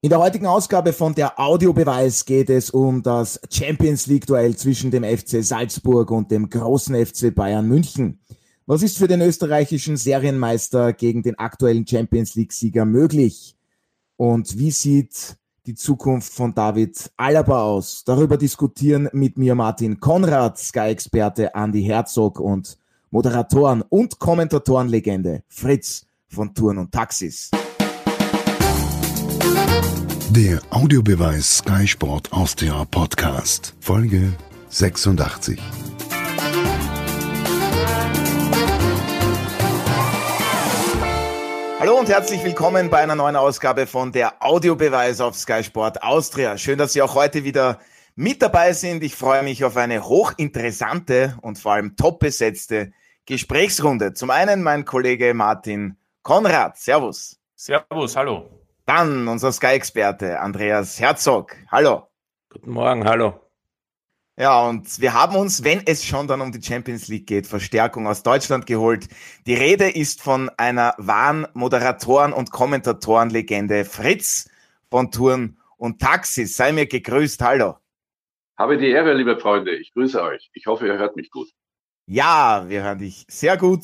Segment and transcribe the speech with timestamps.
[0.00, 4.92] In der heutigen Ausgabe von der Audiobeweis geht es um das Champions League Duell zwischen
[4.92, 8.20] dem FC Salzburg und dem großen FC Bayern München.
[8.64, 13.56] Was ist für den österreichischen Serienmeister gegen den aktuellen Champions League Sieger möglich?
[14.16, 18.04] Und wie sieht die Zukunft von David Alaba aus?
[18.04, 22.78] Darüber diskutieren mit mir Martin Konrad, Sky-Experte Andy Herzog und
[23.10, 27.50] Moderatoren und Kommentatorenlegende Fritz von Touren und Taxis.
[30.30, 34.32] Der Audiobeweis Sky Sport Austria Podcast, Folge
[34.68, 35.58] 86.
[41.80, 46.58] Hallo und herzlich willkommen bei einer neuen Ausgabe von der Audiobeweis auf Sky Sport Austria.
[46.58, 47.78] Schön, dass Sie auch heute wieder
[48.14, 49.04] mit dabei sind.
[49.04, 52.92] Ich freue mich auf eine hochinteressante und vor allem top besetzte
[53.26, 54.12] Gesprächsrunde.
[54.12, 56.76] Zum einen mein Kollege Martin Konrad.
[56.76, 57.38] Servus.
[57.54, 58.57] Servus, hallo.
[58.88, 61.54] Dann unser Sky-Experte Andreas Herzog.
[61.70, 62.08] Hallo.
[62.48, 63.38] Guten Morgen, hallo.
[64.38, 68.06] Ja, und wir haben uns, wenn es schon dann um die Champions League geht, Verstärkung
[68.06, 69.06] aus Deutschland geholt.
[69.46, 74.48] Die Rede ist von einer wahren Moderatoren- und Kommentatorenlegende Fritz
[74.90, 76.56] von Touren und Taxis.
[76.56, 77.76] Sei mir gegrüßt, hallo.
[78.56, 79.76] Habe die Ehre, liebe Freunde.
[79.76, 80.48] Ich grüße euch.
[80.54, 81.50] Ich hoffe, ihr hört mich gut.
[82.06, 83.82] Ja, wir hören dich sehr gut.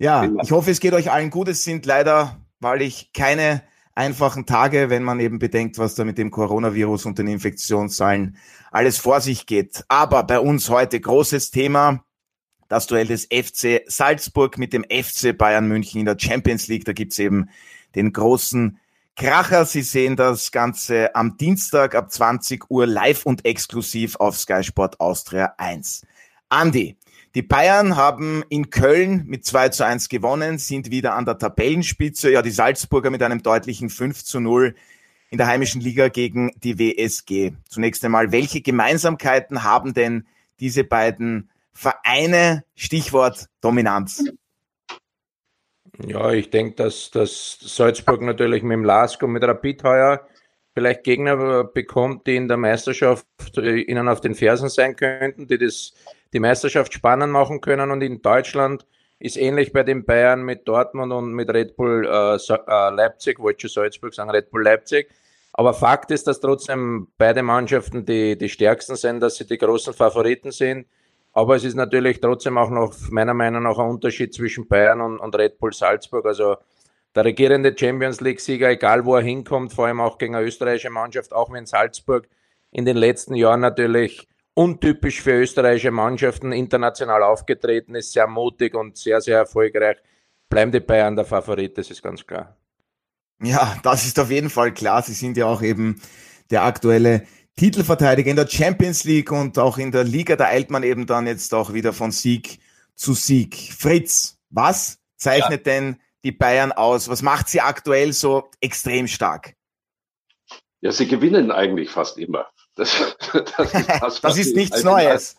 [0.00, 1.46] Ja, ich hoffe, es geht euch allen gut.
[1.46, 3.62] Es sind leider, weil ich keine
[3.96, 8.36] einfachen Tage, wenn man eben bedenkt, was da mit dem Coronavirus und den Infektionszahlen
[8.70, 9.84] alles vor sich geht.
[9.88, 12.04] Aber bei uns heute großes Thema,
[12.68, 16.84] das Duell des FC Salzburg mit dem FC Bayern München in der Champions League.
[16.84, 17.48] Da gibt's eben
[17.94, 18.78] den großen
[19.16, 19.64] Kracher.
[19.64, 25.00] Sie sehen das Ganze am Dienstag ab 20 Uhr live und exklusiv auf Sky Sport
[25.00, 26.06] Austria 1.
[26.48, 26.96] Andi,
[27.36, 32.30] die Bayern haben in Köln mit 2 zu 1 gewonnen, sind wieder an der Tabellenspitze.
[32.30, 34.74] Ja, die Salzburger mit einem deutlichen 5 zu 0
[35.28, 37.52] in der heimischen Liga gegen die WSG.
[37.68, 40.26] Zunächst einmal, welche Gemeinsamkeiten haben denn
[40.60, 42.64] diese beiden Vereine?
[42.74, 44.24] Stichwort Dominanz.
[46.06, 50.26] Ja, ich denke, dass, dass Salzburg natürlich mit dem Lask und mit Rapid heuer
[50.76, 53.26] vielleicht Gegner bekommt, die in der Meisterschaft
[53.56, 55.94] äh, ihnen auf den Fersen sein könnten, die das
[56.34, 57.90] die Meisterschaft spannend machen können.
[57.90, 58.84] Und in Deutschland
[59.18, 63.68] ist ähnlich bei den Bayern mit Dortmund und mit Red Bull äh, äh, Leipzig, wollte
[63.68, 65.08] schon Salzburg sagen, Red Bull Leipzig.
[65.54, 69.94] Aber Fakt ist, dass trotzdem beide Mannschaften die, die stärksten sind, dass sie die großen
[69.94, 70.86] Favoriten sind.
[71.32, 75.20] Aber es ist natürlich trotzdem auch noch meiner Meinung nach ein Unterschied zwischen Bayern und,
[75.20, 76.26] und Red Bull Salzburg.
[76.26, 76.56] Also
[77.16, 81.32] der regierende Champions League-Sieger, egal wo er hinkommt, vor allem auch gegen eine österreichische Mannschaft,
[81.32, 82.28] auch wenn Salzburg
[82.70, 88.98] in den letzten Jahren natürlich untypisch für österreichische Mannschaften international aufgetreten ist, sehr mutig und
[88.98, 89.96] sehr, sehr erfolgreich.
[90.50, 92.54] Bleiben die Bayern der Favorit, das ist ganz klar.
[93.42, 95.02] Ja, das ist auf jeden Fall klar.
[95.02, 96.00] Sie sind ja auch eben
[96.50, 100.36] der aktuelle Titelverteidiger in der Champions League und auch in der Liga.
[100.36, 102.60] Da eilt man eben dann jetzt auch wieder von Sieg
[102.94, 103.56] zu Sieg.
[103.56, 105.72] Fritz, was zeichnet ja.
[105.72, 107.08] denn die Bayern aus?
[107.08, 109.54] Was macht sie aktuell so extrem stark?
[110.80, 112.48] Ja, sie gewinnen eigentlich fast immer.
[112.74, 115.36] Das, das ist, das, das ist nichts Neues.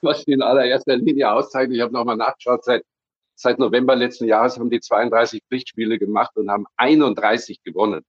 [0.00, 2.84] Was in allererster Linie auszeichnet, ich habe nochmal nachgeschaut, seit,
[3.34, 8.02] seit November letzten Jahres haben die 32 Pflichtspiele gemacht und haben 31 gewonnen.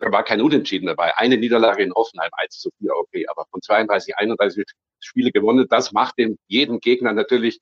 [0.00, 1.16] Da war kein Unentschieden dabei.
[1.18, 4.64] Eine Niederlage in Offenheim, 1 zu 4, okay, aber von 32, 31
[4.98, 7.60] Spiele gewonnen, das macht dem jeden Gegner natürlich,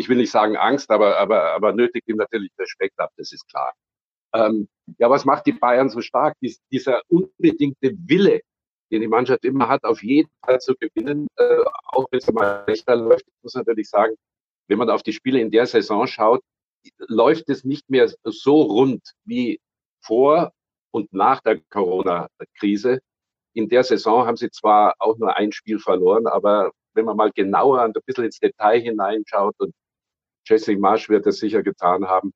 [0.00, 3.46] ich will nicht sagen Angst, aber, aber, aber nötigt ihm natürlich Respekt ab, das ist
[3.48, 3.74] klar.
[4.32, 4.66] Ähm,
[4.98, 6.34] ja, was macht die Bayern so stark?
[6.40, 8.40] Dies, dieser unbedingte Wille,
[8.90, 12.64] den die Mannschaft immer hat, auf jeden Fall zu gewinnen, äh, auch wenn es mal
[12.64, 13.26] schlechter läuft.
[13.42, 14.14] Muss natürlich sagen,
[14.68, 16.40] wenn man auf die Spiele in der Saison schaut,
[16.96, 19.60] läuft es nicht mehr so rund wie
[20.02, 20.52] vor
[20.92, 23.00] und nach der Corona-Krise.
[23.52, 27.32] In der Saison haben sie zwar auch nur ein Spiel verloren, aber wenn man mal
[27.32, 29.74] genauer ein bisschen ins Detail hineinschaut und
[30.44, 32.32] Jesse Marsch wird es sicher getan haben,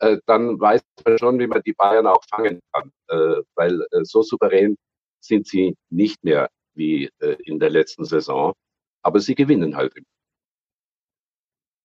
[0.00, 4.04] äh, dann weiß man schon, wie man die Bayern auch fangen kann, äh, weil äh,
[4.04, 4.76] so souverän
[5.20, 8.54] sind sie nicht mehr wie äh, in der letzten Saison,
[9.02, 9.94] aber sie gewinnen halt.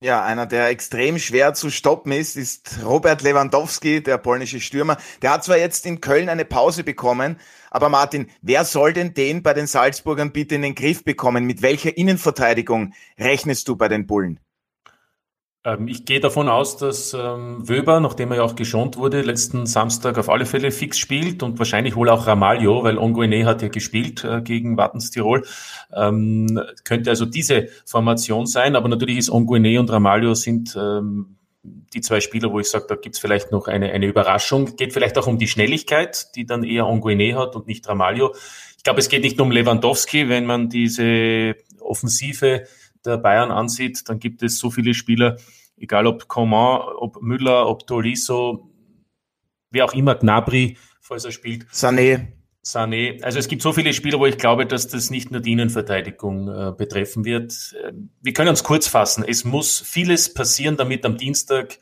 [0.03, 4.97] Ja, einer, der extrem schwer zu stoppen ist, ist Robert Lewandowski, der polnische Stürmer.
[5.21, 7.39] Der hat zwar jetzt in Köln eine Pause bekommen,
[7.71, 11.45] aber Martin, wer soll denn den bei den Salzburgern bitte in den Griff bekommen?
[11.45, 14.41] Mit welcher Innenverteidigung rechnest du bei den Bullen?
[15.65, 19.65] Ähm, ich gehe davon aus, dass ähm, Wöber, nachdem er ja auch geschont wurde, letzten
[19.65, 23.69] Samstag auf alle Fälle fix spielt und wahrscheinlich wohl auch Ramalho, weil Onguene hat ja
[23.69, 25.45] gespielt äh, gegen Wattens Tirol.
[25.93, 32.01] Ähm, könnte also diese Formation sein, aber natürlich ist Onguene und Ramalho sind ähm, die
[32.01, 34.75] zwei Spieler, wo ich sage, da gibt's vielleicht noch eine, eine Überraschung.
[34.75, 38.35] Geht vielleicht auch um die Schnelligkeit, die dann eher Onguene hat und nicht Ramalho.
[38.77, 42.63] Ich glaube, es geht nicht nur um Lewandowski, wenn man diese Offensive
[43.05, 45.37] der Bayern ansieht, dann gibt es so viele Spieler,
[45.77, 48.69] egal ob Coman, ob Müller, ob Tolisso,
[49.71, 51.65] wer auch immer, Gnabry, falls er spielt.
[51.71, 52.33] Sané.
[52.65, 53.21] Sané.
[53.23, 56.47] Also es gibt so viele Spieler, wo ich glaube, dass das nicht nur die Innenverteidigung
[56.47, 57.75] äh, betreffen wird.
[58.21, 59.25] Wir können uns kurz fassen.
[59.27, 61.77] Es muss vieles passieren, damit am Dienstag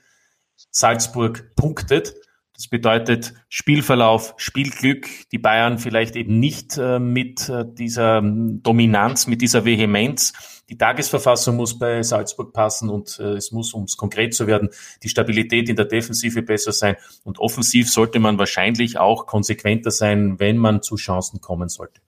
[0.72, 2.16] Salzburg punktet.
[2.56, 9.26] Das bedeutet Spielverlauf, Spielglück, die Bayern vielleicht eben nicht äh, mit äh, dieser ähm, Dominanz,
[9.26, 10.61] mit dieser Vehemenz.
[10.72, 14.70] Die Tagesverfassung muss bei Salzburg passen und äh, es muss, um es konkret zu werden,
[15.04, 16.96] die Stabilität in der Defensive besser sein.
[17.26, 22.00] Und offensiv sollte man wahrscheinlich auch konsequenter sein, wenn man zu Chancen kommen sollte.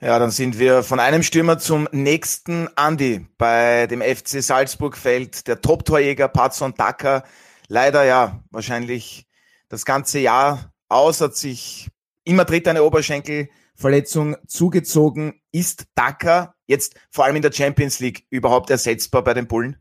[0.00, 2.70] Ja, dann sind wir von einem Stürmer zum nächsten.
[2.74, 7.22] Andi, bei dem FC Salzburg fällt der Top-Torjäger Patson Daka
[7.68, 9.26] leider ja wahrscheinlich
[9.68, 11.90] das ganze Jahr aus, hat sich
[12.24, 15.42] in Madrid eine Oberschenkelverletzung zugezogen.
[15.52, 19.76] Ist Daka jetzt vor allem in der Champions League überhaupt ersetzbar bei den Bullen?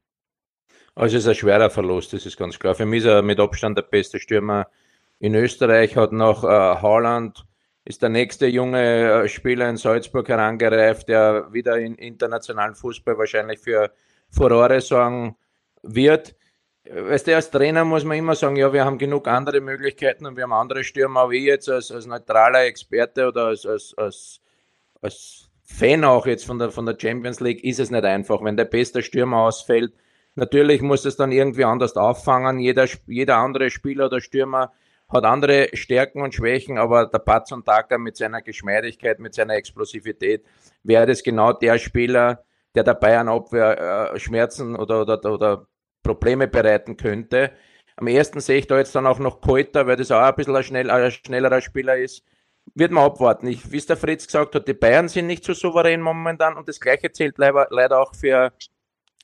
[0.96, 2.76] Also es ist ein schwerer Verlust, das ist ganz klar.
[2.76, 4.68] Für mich ist er mit Abstand der beste Stürmer
[5.20, 7.46] in Österreich, hat noch äh, Haaland,
[7.86, 13.60] ist der nächste junge äh, Spieler in Salzburg herangereift, der wieder in internationalen Fußball wahrscheinlich
[13.60, 13.92] für
[14.30, 15.36] Furore sorgen
[15.82, 16.36] wird
[16.90, 20.36] weißt du, als Trainer muss man immer sagen, ja, wir haben genug andere Möglichkeiten und
[20.36, 24.42] wir haben andere Stürmer, aber ich jetzt als, als neutraler Experte oder als, als, als,
[25.02, 28.58] als Fan auch jetzt von der, von der Champions League ist es nicht einfach, wenn
[28.58, 29.94] der beste Stürmer ausfällt.
[30.36, 32.60] Natürlich muss es dann irgendwie anders auffangen.
[32.60, 34.72] Jeder, jeder andere Spieler oder Stürmer
[35.10, 40.44] hat andere Stärken und Schwächen, aber der Patson Taka mit seiner Geschmeidigkeit, mit seiner Explosivität
[40.84, 42.44] wäre das genau der Spieler,
[42.76, 45.68] der der Bayern Abwehr äh, Schmerzen oder, oder, oder
[46.02, 47.52] Probleme bereiten könnte.
[47.96, 50.56] Am ersten sehe ich da jetzt dann auch noch Koiter, weil das auch ein bisschen
[50.56, 52.26] ein, schnell, ein schnellerer Spieler ist.
[52.76, 53.48] Wird man abwarten.
[53.48, 56.68] Ich, wie es der Fritz gesagt hat, die Bayern sind nicht so souverän momentan und
[56.68, 58.52] das Gleiche zählt leider, leider auch für,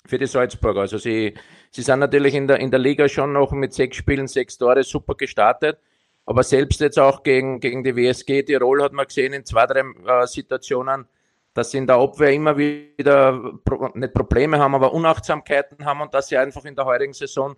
[0.06, 0.82] für die Salzburger.
[0.82, 1.34] Also sie,
[1.72, 4.84] sie sind natürlich in der, in der Liga schon noch mit sechs Spielen, sechs Tore
[4.84, 5.80] super gestartet.
[6.26, 9.80] Aber selbst jetzt auch gegen, gegen die WSG Tirol hat man gesehen in zwei, drei
[10.06, 11.08] äh, Situationen,
[11.56, 13.58] dass sie in der Abwehr immer wieder
[13.96, 17.56] nicht Probleme haben, aber Unachtsamkeiten haben und dass sie einfach in der heurigen Saison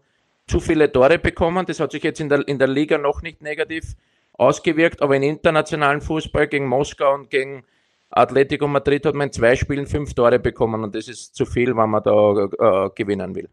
[0.48, 1.66] zu viele Tore bekommen.
[1.66, 3.96] Das hat sich jetzt in der, in der Liga noch nicht negativ
[4.34, 7.64] ausgewirkt, aber im internationalen Fußball gegen Moskau und gegen
[8.10, 11.76] Atletico Madrid hat man in zwei Spielen fünf Tore bekommen und das ist zu viel,
[11.76, 13.50] wenn man da äh, gewinnen will.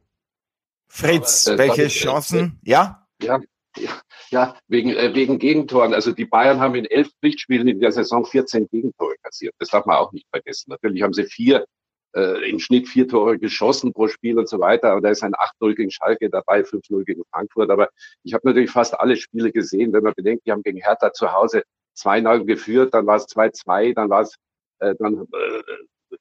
[0.88, 2.58] Fritz, aber, äh, welche Chancen?
[2.64, 3.06] Ja?
[3.22, 3.40] Ja,
[3.76, 5.94] ja, ja, wegen, äh, wegen Gegentoren.
[5.94, 9.54] Also die Bayern haben in elf Pflichtspielen in der Saison 14 Gegentore kassiert.
[9.58, 10.70] Das darf man auch nicht vergessen.
[10.70, 11.66] Natürlich haben sie vier,
[12.14, 14.92] äh, im Schnitt vier Tore geschossen pro Spiel und so weiter.
[14.92, 17.70] Aber da ist ein 8-0 gegen Schalke dabei, 5-0 gegen Frankfurt.
[17.70, 17.88] Aber
[18.24, 19.92] ich habe natürlich fast alle Spiele gesehen.
[19.92, 21.62] Wenn man bedenkt, die haben gegen Hertha zu Hause
[21.98, 24.36] 2-0 geführt, dann war es 2-2, dann war es
[24.80, 25.62] äh, dann äh,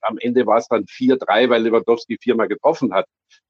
[0.01, 3.05] am Ende war es dann 4-3, weil Lewandowski viermal getroffen hat.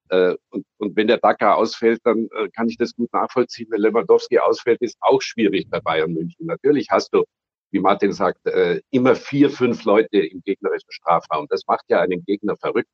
[0.09, 3.67] Äh, und, und wenn der Dakar ausfällt, dann äh, kann ich das gut nachvollziehen.
[3.69, 6.45] Wenn Lewandowski ausfällt, ist auch schwierig bei Bayern München.
[6.45, 7.23] Natürlich hast du,
[7.71, 11.47] wie Martin sagt, äh, immer vier, fünf Leute im gegnerischen Strafraum.
[11.49, 12.89] Das macht ja einen Gegner verrückt.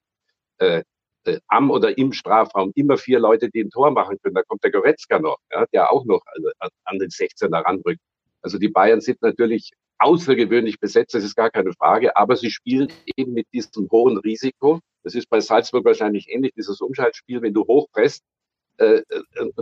[1.48, 4.36] am oder im Strafraum immer vier Leute, die ein Tor machen können.
[4.36, 6.50] Da kommt der Goretzka noch, ja, der auch noch also,
[6.86, 8.02] an den 16er ranrückt.
[8.42, 12.92] Also die Bayern sind natürlich außergewöhnlich besetzt, das ist gar keine Frage, aber sie spielen
[13.16, 14.80] eben mit diesem hohen Risiko.
[15.04, 18.24] Das ist bei Salzburg wahrscheinlich ähnlich, dieses Umschaltspiel, wenn du hochpresst,
[18.78, 19.04] äh, äh,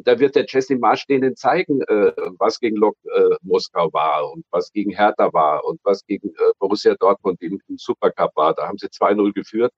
[0.05, 4.45] da wird der Jesse Marsch denen zeigen, äh, was gegen Lok äh, Moskau war und
[4.51, 8.53] was gegen Hertha war und was gegen äh, Borussia Dortmund im, im Supercup war.
[8.53, 9.73] Da haben sie 2-0 geführt,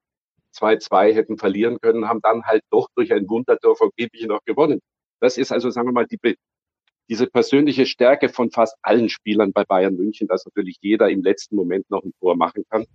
[0.54, 4.80] 2-2 hätten verlieren können, haben dann halt doch durch ein Wundertor Gebich noch gewonnen.
[5.20, 6.18] Das ist also, sagen wir mal, die,
[7.08, 11.56] diese persönliche Stärke von fast allen Spielern bei Bayern München, dass natürlich jeder im letzten
[11.56, 12.86] Moment noch ein Tor machen kann.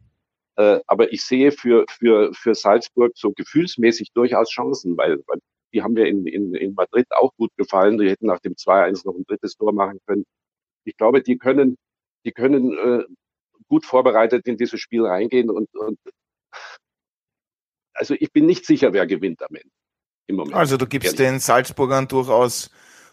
[0.56, 5.40] Äh, aber ich sehe für, für, für Salzburg so gefühlsmäßig durchaus Chancen, weil, weil
[5.74, 7.98] die haben mir in, in, in Madrid auch gut gefallen.
[7.98, 10.26] Die hätten nach dem 2-1 noch ein drittes Tor machen können.
[10.84, 11.78] Ich glaube, die können,
[12.26, 13.04] die können äh,
[13.68, 16.00] gut vorbereitet in dieses Spiel reingehen und, und
[17.94, 19.70] also ich bin nicht sicher, wer gewinnt am Ende.
[20.28, 20.56] Im Moment.
[20.56, 22.70] Also du gibst den Salzburgern durchaus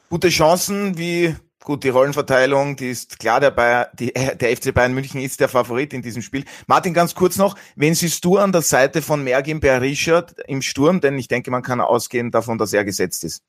[0.08, 1.34] gute Chancen, wie
[1.66, 5.48] gut die Rollenverteilung, die ist klar, der, Bayer, die, der FC Bayern München ist der
[5.48, 6.44] Favorit in diesem Spiel.
[6.66, 11.00] Martin, ganz kurz noch, wen siehst du an der Seite von Mergin Berisha im Sturm?
[11.00, 13.42] Denn ich denke, man kann ausgehen davon, dass er gesetzt ist.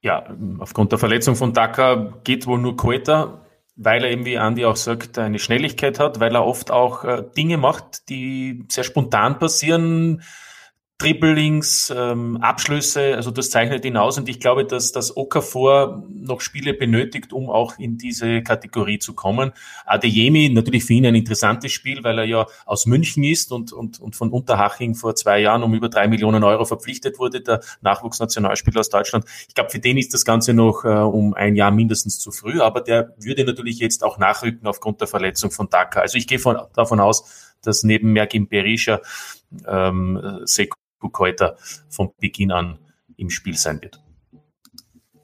[0.00, 0.24] Ja,
[0.60, 4.76] aufgrund der Verletzung von Daka geht wohl nur Koeta, weil er eben, wie Andi auch
[4.76, 10.22] sagt, eine Schnelligkeit hat, weil er oft auch äh, Dinge macht, die sehr spontan passieren,
[11.00, 16.40] Dribblings, ähm, Abschlüsse, also das zeichnet ihn aus und ich glaube, dass das Okafor noch
[16.40, 19.52] Spiele benötigt, um auch in diese Kategorie zu kommen.
[19.86, 24.00] Adeyemi, natürlich für ihn ein interessantes Spiel, weil er ja aus München ist und, und,
[24.00, 28.80] und von Unterhaching vor zwei Jahren um über drei Millionen Euro verpflichtet wurde, der Nachwuchsnationalspieler
[28.80, 29.24] aus Deutschland.
[29.46, 32.60] Ich glaube, für den ist das Ganze noch äh, um ein Jahr mindestens zu früh,
[32.60, 36.00] aber der würde natürlich jetzt auch nachrücken aufgrund der Verletzung von Daka.
[36.00, 39.00] Also ich gehe von, davon aus, dass neben Merkim Berisha
[39.64, 41.56] ähm, Seko Kukeuter
[41.88, 42.78] von Beginn an
[43.16, 44.02] im Spiel sein wird.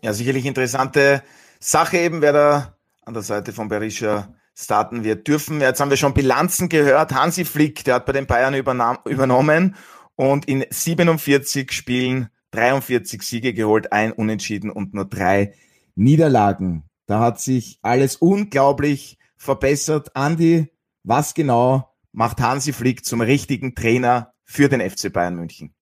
[0.03, 1.23] Ja, sicherlich interessante
[1.61, 5.61] Sache eben, wer da an der Seite von Berisha starten wird dürfen.
[5.61, 7.13] Jetzt haben wir schon Bilanzen gehört.
[7.13, 9.77] Hansi Flick, der hat bei den Bayern übernommen
[10.17, 15.55] und in 47 Spielen 43 Siege geholt, ein Unentschieden und nur drei
[15.97, 16.85] Niederlagen.
[17.07, 20.15] Da hat sich alles unglaublich verbessert.
[20.15, 20.69] Andi,
[21.03, 25.75] was genau macht Hansi Flick zum richtigen Trainer für den FC Bayern München.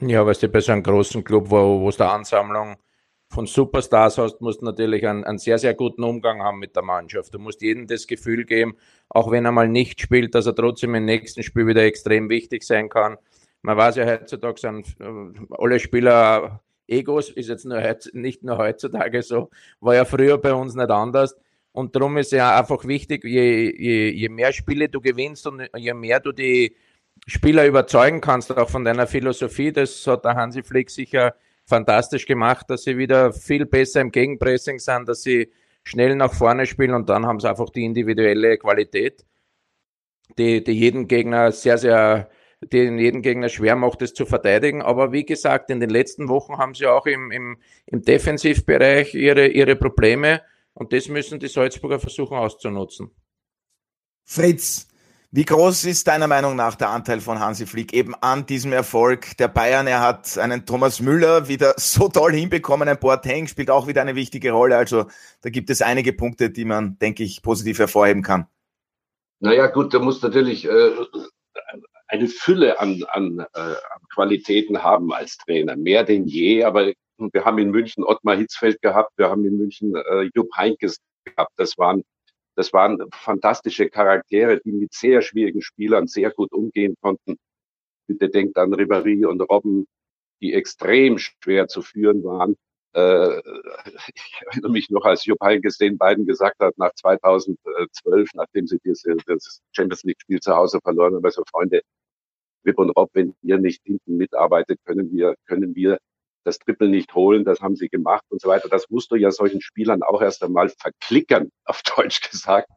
[0.00, 2.76] Ja, weil du bei so einem großen Club, wo, wo du eine Ansammlung
[3.28, 6.82] von Superstars hast, musst du natürlich einen, einen sehr, sehr guten Umgang haben mit der
[6.82, 7.32] Mannschaft.
[7.34, 8.76] Du musst jedem das Gefühl geben,
[9.08, 12.62] auch wenn er mal nicht spielt, dass er trotzdem im nächsten Spiel wieder extrem wichtig
[12.62, 13.16] sein kann.
[13.62, 17.80] Man weiß ja heutzutage, sind äh, alle Spieler Egos, ist jetzt nur
[18.12, 19.50] nicht nur heutzutage so,
[19.80, 21.36] war ja früher bei uns nicht anders.
[21.72, 25.94] Und darum ist ja einfach wichtig, je, je, je mehr Spiele du gewinnst und je
[25.94, 26.76] mehr du die
[27.26, 29.72] Spieler überzeugen kannst, auch von deiner Philosophie.
[29.72, 34.78] Das hat der Hansi Flick sicher fantastisch gemacht, dass sie wieder viel besser im Gegenpressing
[34.78, 35.52] sind, dass sie
[35.84, 39.24] schnell nach vorne spielen und dann haben sie einfach die individuelle Qualität,
[40.38, 42.28] die, die jeden Gegner sehr, sehr,
[42.60, 44.82] den jeden Gegner schwer macht, es zu verteidigen.
[44.82, 49.48] Aber wie gesagt, in den letzten Wochen haben sie auch im, im, im Defensivbereich ihre,
[49.48, 50.42] ihre Probleme
[50.74, 53.10] und das müssen die Salzburger versuchen auszunutzen.
[54.24, 54.88] Fritz,
[55.34, 59.34] wie groß ist deiner Meinung nach der Anteil von Hansi Flick eben an diesem Erfolg
[59.38, 59.86] der Bayern?
[59.86, 64.14] Er hat einen Thomas Müller wieder so toll hinbekommen, ein Boateng spielt auch wieder eine
[64.14, 64.76] wichtige Rolle.
[64.76, 65.06] Also
[65.40, 68.46] da gibt es einige Punkte, die man, denke ich, positiv hervorheben kann.
[69.40, 70.90] Naja gut, da muss natürlich äh,
[72.08, 73.74] eine Fülle an, an, äh,
[74.12, 76.62] Qualitäten haben als Trainer, mehr denn je.
[76.62, 80.98] Aber wir haben in München Ottmar Hitzfeld gehabt, wir haben in München äh, Jupp Heinkes
[81.24, 81.52] gehabt.
[81.56, 82.02] Das waren
[82.54, 87.36] das waren fantastische Charaktere, die mit sehr schwierigen Spielern sehr gut umgehen konnten.
[88.06, 89.86] Bitte denkt an Ribéry und Robben,
[90.40, 92.56] die extrem schwer zu führen waren.
[92.94, 93.38] Äh,
[94.14, 98.78] ich erinnere mich noch, als Jupp Heynckes den beiden gesagt hat, nach 2012, nachdem sie
[98.84, 101.82] das Champions League-Spiel zu Hause verloren haben, also Freunde,
[102.66, 105.98] Rip und Rob, wenn ihr nicht hinten mitarbeitet, können wir, können wir
[106.44, 108.68] das Triple nicht holen, das haben sie gemacht und so weiter.
[108.68, 112.68] Das musst du ja solchen Spielern auch erst einmal verklickern, auf Deutsch gesagt.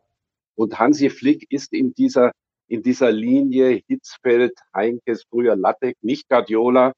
[0.56, 2.32] Und Hansi Flick ist in dieser,
[2.68, 6.94] in dieser Linie Hitzfeld, Heinkes, früher Lattek, nicht Guardiola,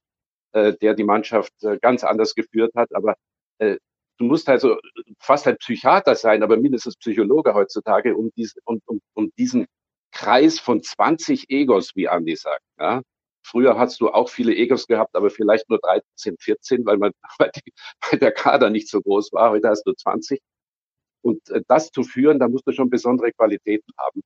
[0.53, 3.15] äh, der die Mannschaft äh, ganz anders geführt hat, aber
[3.59, 3.77] äh,
[4.17, 4.77] du musst also
[5.19, 9.67] fast ein Psychiater sein, aber mindestens Psychologe heutzutage, um, dies, um, um, um diesen
[10.12, 13.01] Kreis von 20 Egos, wie Andi sagt, ja,
[13.48, 17.51] Früher hast du auch viele Egos gehabt, aber vielleicht nur 13, 14, weil, man, weil,
[17.56, 17.74] die,
[18.10, 19.51] weil der Kader nicht so groß war.
[19.51, 20.42] Heute hast du 20.
[21.22, 24.22] Und äh, das zu führen, da musst du schon besondere Qualitäten haben.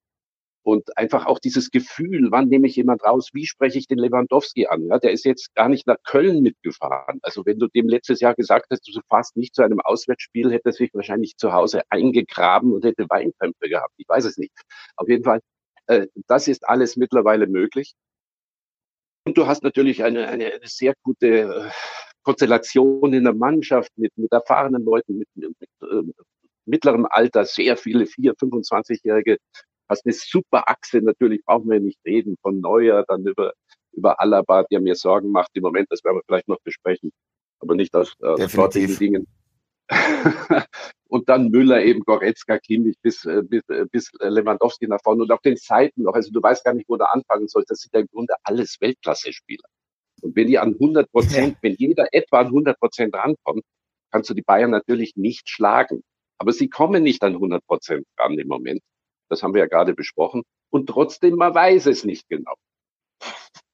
[0.64, 4.68] Und einfach auch dieses Gefühl, wann nehme ich jemand raus, wie spreche ich den Lewandowski
[4.68, 4.86] an?
[4.88, 7.20] Ja, der ist jetzt gar nicht nach Köln mitgefahren.
[7.24, 10.70] Also wenn du dem letztes Jahr gesagt hast, du fährst nicht zu einem Auswärtsspiel, hätte
[10.70, 13.94] er sich wahrscheinlich zu Hause eingegraben und hätte Weinkrämpfe gehabt.
[13.98, 14.54] Ich weiß es nicht.
[14.98, 15.42] Auf jeden Fall,
[15.88, 17.96] äh, das ist alles mittlerweile möglich.
[19.24, 21.70] Und du hast natürlich eine, eine, eine sehr gute äh,
[22.24, 26.12] Konstellation in der Mannschaft mit, mit erfahrenen Leuten, mit, mit, mit äh,
[26.66, 29.38] mittlerem Alter, sehr viele, vier, 25-Jährige.
[29.90, 33.54] Hast eine super Achse, natürlich brauchen wir nicht reden, von Neuer, dann über,
[33.92, 37.12] über Alaba, der mir Sorgen macht im Moment, das werden wir vielleicht noch besprechen,
[37.60, 39.28] aber nicht aus, aus sportlichen Dingen.
[41.10, 45.32] und dann Müller eben, Goretzka, Kimmich bis, äh, bis, äh, bis Lewandowski nach vorne und
[45.32, 46.14] auf den Seiten noch.
[46.14, 47.70] Also du weißt gar nicht, wo du anfangen sollst.
[47.70, 49.68] Das sind ja im Grunde alles Weltklasse-Spieler.
[50.22, 53.64] Und wenn die an 100 Prozent, wenn jeder etwa an 100 Prozent rankommt,
[54.12, 56.04] kannst du die Bayern natürlich nicht schlagen.
[56.38, 58.82] Aber sie kommen nicht an 100 Prozent ran im Moment.
[59.30, 60.44] Das haben wir ja gerade besprochen.
[60.70, 62.54] Und trotzdem, man weiß es nicht genau.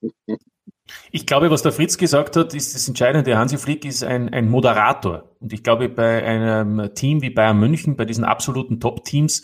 [1.12, 3.38] Ich glaube, was der Fritz gesagt hat, ist das Entscheidende.
[3.38, 5.29] Hansi Flick ist ein, ein Moderator.
[5.39, 9.44] Und ich glaube, bei einem Team wie Bayern München, bei diesen absoluten Top-Teams,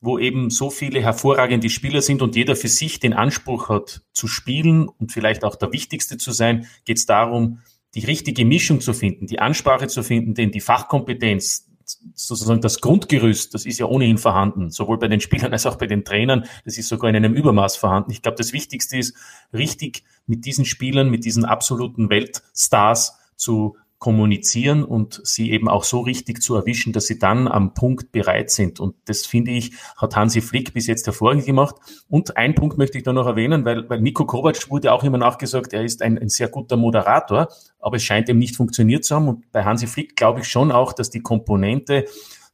[0.00, 4.28] wo eben so viele hervorragende Spieler sind und jeder für sich den Anspruch hat zu
[4.28, 7.60] spielen und vielleicht auch der Wichtigste zu sein, geht es darum,
[7.94, 11.67] die richtige Mischung zu finden, die Ansprache zu finden, denn die Fachkompetenz,
[12.14, 15.86] sozusagen das Grundgerüst, das ist ja ohnehin vorhanden, sowohl bei den Spielern als auch bei
[15.86, 16.44] den Trainern.
[16.64, 18.10] Das ist sogar in einem Übermaß vorhanden.
[18.10, 19.14] Ich glaube, das Wichtigste ist,
[19.52, 26.00] richtig mit diesen Spielern, mit diesen absoluten Weltstars zu kommunizieren und sie eben auch so
[26.00, 28.78] richtig zu erwischen, dass sie dann am Punkt bereit sind.
[28.78, 31.74] Und das finde ich, hat Hansi Flick bis jetzt hervorragend gemacht.
[32.08, 35.18] Und ein Punkt möchte ich da noch erwähnen, weil, weil Nico Kovac wurde auch immer
[35.18, 37.48] nachgesagt, er ist ein, ein sehr guter Moderator,
[37.80, 39.28] aber es scheint ihm nicht funktioniert zu haben.
[39.28, 42.04] Und bei Hansi Flick glaube ich schon auch, dass die Komponente,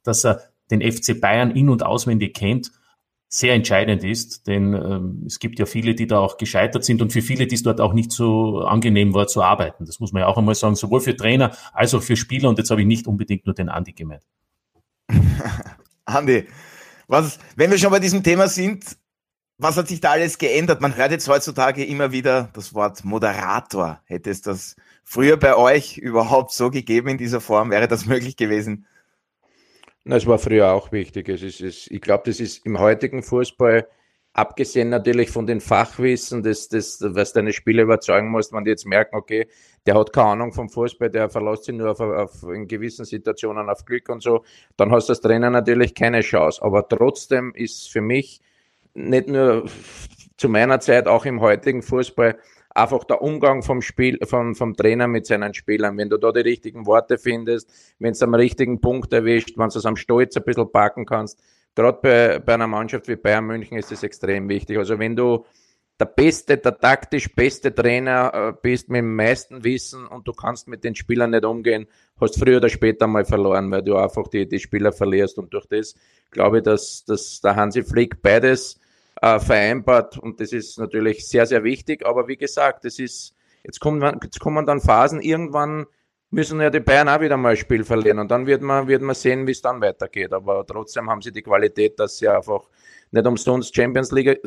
[0.02, 2.72] dass er den FC Bayern in- und auswendig kennt,
[3.34, 7.12] sehr entscheidend ist, denn ähm, es gibt ja viele, die da auch gescheitert sind und
[7.12, 9.86] für viele, die es dort auch nicht so angenehm war zu arbeiten.
[9.86, 12.58] Das muss man ja auch einmal sagen, sowohl für Trainer als auch für Spieler und
[12.58, 14.22] jetzt habe ich nicht unbedingt nur den Andi gemeint.
[16.04, 16.46] Andi,
[17.08, 18.96] was, wenn wir schon bei diesem Thema sind,
[19.58, 20.80] was hat sich da alles geändert?
[20.80, 24.00] Man hört jetzt heutzutage immer wieder das Wort Moderator.
[24.04, 27.70] Hätte es das früher bei euch überhaupt so gegeben in dieser Form?
[27.70, 28.86] Wäre das möglich gewesen?
[30.04, 31.28] Das war früher auch wichtig.
[31.28, 33.88] Es ist, es, ich glaube, das ist im heutigen Fußball,
[34.34, 38.84] abgesehen natürlich von den Fachwissen, das, das, was deine Spieler überzeugen musst, wenn die jetzt
[38.84, 39.46] merken, okay,
[39.86, 43.70] der hat keine Ahnung vom Fußball, der verlässt sich nur auf, auf in gewissen Situationen
[43.70, 44.44] auf Glück und so,
[44.76, 46.62] dann hast du als Trainer natürlich keine Chance.
[46.62, 48.40] Aber trotzdem ist für mich
[48.92, 49.64] nicht nur
[50.36, 52.36] zu meiner Zeit, auch im heutigen Fußball,
[52.74, 55.96] einfach der Umgang vom Spiel, vom, vom Trainer mit seinen Spielern.
[55.96, 59.78] Wenn du da die richtigen Worte findest, wenn es am richtigen Punkt erwischt, wenn du
[59.78, 61.40] es am Stolz ein bisschen packen kannst.
[61.76, 64.76] Gerade bei, bei einer Mannschaft wie Bayern München ist das extrem wichtig.
[64.78, 65.44] Also wenn du
[65.98, 70.66] der beste, der taktisch beste Trainer äh, bist mit dem meisten Wissen und du kannst
[70.66, 71.86] mit den Spielern nicht umgehen,
[72.20, 75.38] hast früher oder später mal verloren, weil du einfach die, die Spieler verlierst.
[75.38, 75.94] Und durch das
[76.30, 78.80] glaube ich, dass, dass der Hansi Flick beides
[79.20, 82.04] äh, vereinbart und das ist natürlich sehr, sehr wichtig.
[82.06, 85.86] Aber wie gesagt, das ist, jetzt, kommt man, jetzt kommen dann Phasen, irgendwann
[86.30, 89.02] müssen ja die Bayern auch wieder mal ein Spiel verlieren und dann wird man, wird
[89.02, 90.32] man sehen, wie es dann weitergeht.
[90.32, 92.68] Aber trotzdem haben sie die Qualität, dass sie einfach
[93.12, 94.40] nicht umsonst Champions League,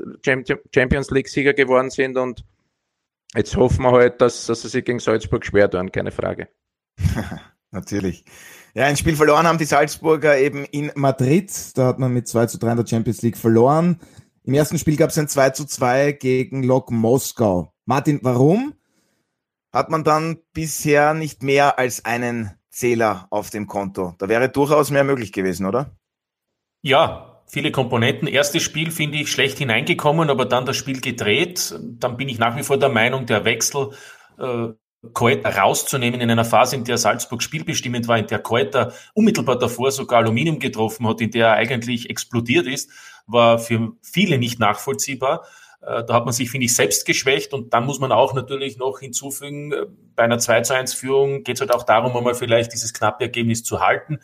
[0.73, 2.43] Champions League Sieger geworden sind und
[3.35, 6.49] jetzt hoffen wir halt, dass, dass sie sich gegen Salzburg schwer tun, keine Frage.
[7.71, 8.25] Natürlich.
[8.73, 11.51] Ja, ein Spiel verloren haben die Salzburger eben in Madrid.
[11.75, 13.99] Da hat man mit 2 zu 3 in der Champions League verloren.
[14.47, 17.73] Im ersten Spiel gab es ein 2 zu 2 gegen Lok Moskau.
[17.83, 18.75] Martin, warum
[19.73, 24.15] hat man dann bisher nicht mehr als einen Zähler auf dem Konto?
[24.19, 25.97] Da wäre durchaus mehr möglich gewesen, oder?
[26.81, 28.29] Ja, viele Komponenten.
[28.29, 31.77] Erstes Spiel finde ich schlecht hineingekommen, aber dann das Spiel gedreht.
[31.81, 33.91] Dann bin ich nach wie vor der Meinung, der Wechsel
[34.39, 34.69] äh,
[35.13, 39.91] Keuter rauszunehmen in einer Phase, in der Salzburg spielbestimmend war, in der Keuter unmittelbar davor
[39.91, 42.89] sogar Aluminium getroffen hat, in der er eigentlich explodiert ist
[43.27, 45.45] war für viele nicht nachvollziehbar.
[45.81, 48.77] Äh, da hat man sich, finde ich, selbst geschwächt und dann muss man auch natürlich
[48.77, 52.33] noch hinzufügen, äh, bei einer 2 zu 1 Führung geht es halt auch darum, einmal
[52.33, 54.15] vielleicht dieses knappe Ergebnis zu halten.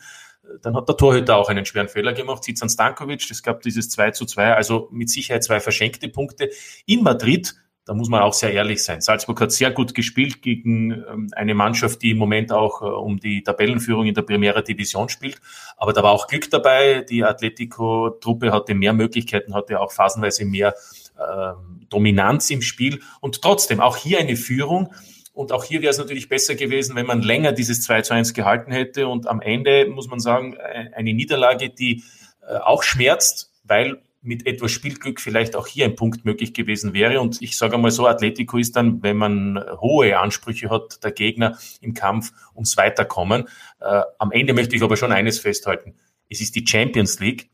[0.42, 3.90] Äh, dann hat der Torhüter auch einen schweren Fehler gemacht, Zizan Stankovic, es gab dieses
[3.90, 6.50] 2 zu 2, also mit Sicherheit zwei verschenkte Punkte.
[6.86, 7.54] In Madrid
[7.86, 9.00] da muss man auch sehr ehrlich sein.
[9.02, 13.20] Salzburg hat sehr gut gespielt gegen ähm, eine Mannschaft, die im Moment auch äh, um
[13.20, 15.40] die Tabellenführung in der Primera Division spielt.
[15.76, 17.02] Aber da war auch Glück dabei.
[17.02, 20.74] Die Atletico-Truppe hatte mehr Möglichkeiten, hatte auch phasenweise mehr
[21.18, 21.52] äh,
[21.90, 23.00] Dominanz im Spiel.
[23.20, 24.94] Und trotzdem, auch hier eine Führung.
[25.34, 28.32] Und auch hier wäre es natürlich besser gewesen, wenn man länger dieses 2 zu 1
[28.32, 29.08] gehalten hätte.
[29.08, 32.02] Und am Ende muss man sagen, äh, eine Niederlage, die
[32.48, 37.20] äh, auch schmerzt, weil mit etwas Spielglück vielleicht auch hier ein Punkt möglich gewesen wäre.
[37.20, 41.58] Und ich sage einmal so, Atletico ist dann, wenn man hohe Ansprüche hat, der Gegner
[41.80, 43.48] im Kampf ums Weiterkommen.
[43.80, 45.94] Äh, am Ende möchte ich aber schon eines festhalten.
[46.28, 47.50] Es ist die Champions League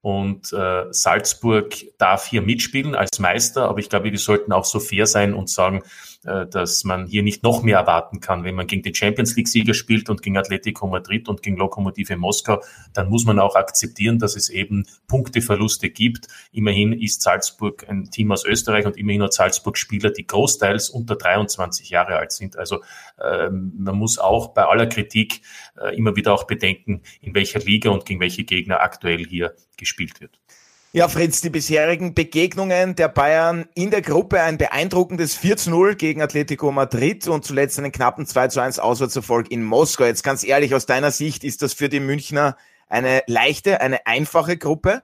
[0.00, 4.80] und äh, Salzburg darf hier mitspielen als Meister, aber ich glaube, wir sollten auch so
[4.80, 5.82] fair sein und sagen,
[6.22, 8.44] dass man hier nicht noch mehr erwarten kann.
[8.44, 12.62] Wenn man gegen den Champions League-Sieger spielt und gegen Atletico Madrid und gegen Lokomotive Moskau,
[12.92, 16.28] dann muss man auch akzeptieren, dass es eben Punkteverluste gibt.
[16.52, 21.16] Immerhin ist Salzburg ein Team aus Österreich und immerhin hat Salzburg Spieler, die großteils unter
[21.16, 22.56] 23 Jahre alt sind.
[22.56, 22.82] Also
[23.18, 25.42] äh, man muss auch bei aller Kritik
[25.80, 30.20] äh, immer wieder auch bedenken, in welcher Liga und gegen welche Gegner aktuell hier gespielt
[30.20, 30.41] wird.
[30.94, 35.94] Ja, Fritz, die bisherigen Begegnungen der Bayern in der Gruppe, ein beeindruckendes 4 zu 0
[35.94, 40.04] gegen Atletico Madrid und zuletzt einen knappen 2 zu 1 Auswärtserfolg in Moskau.
[40.04, 44.58] Jetzt ganz ehrlich, aus deiner Sicht, ist das für die Münchner eine leichte, eine einfache
[44.58, 45.02] Gruppe?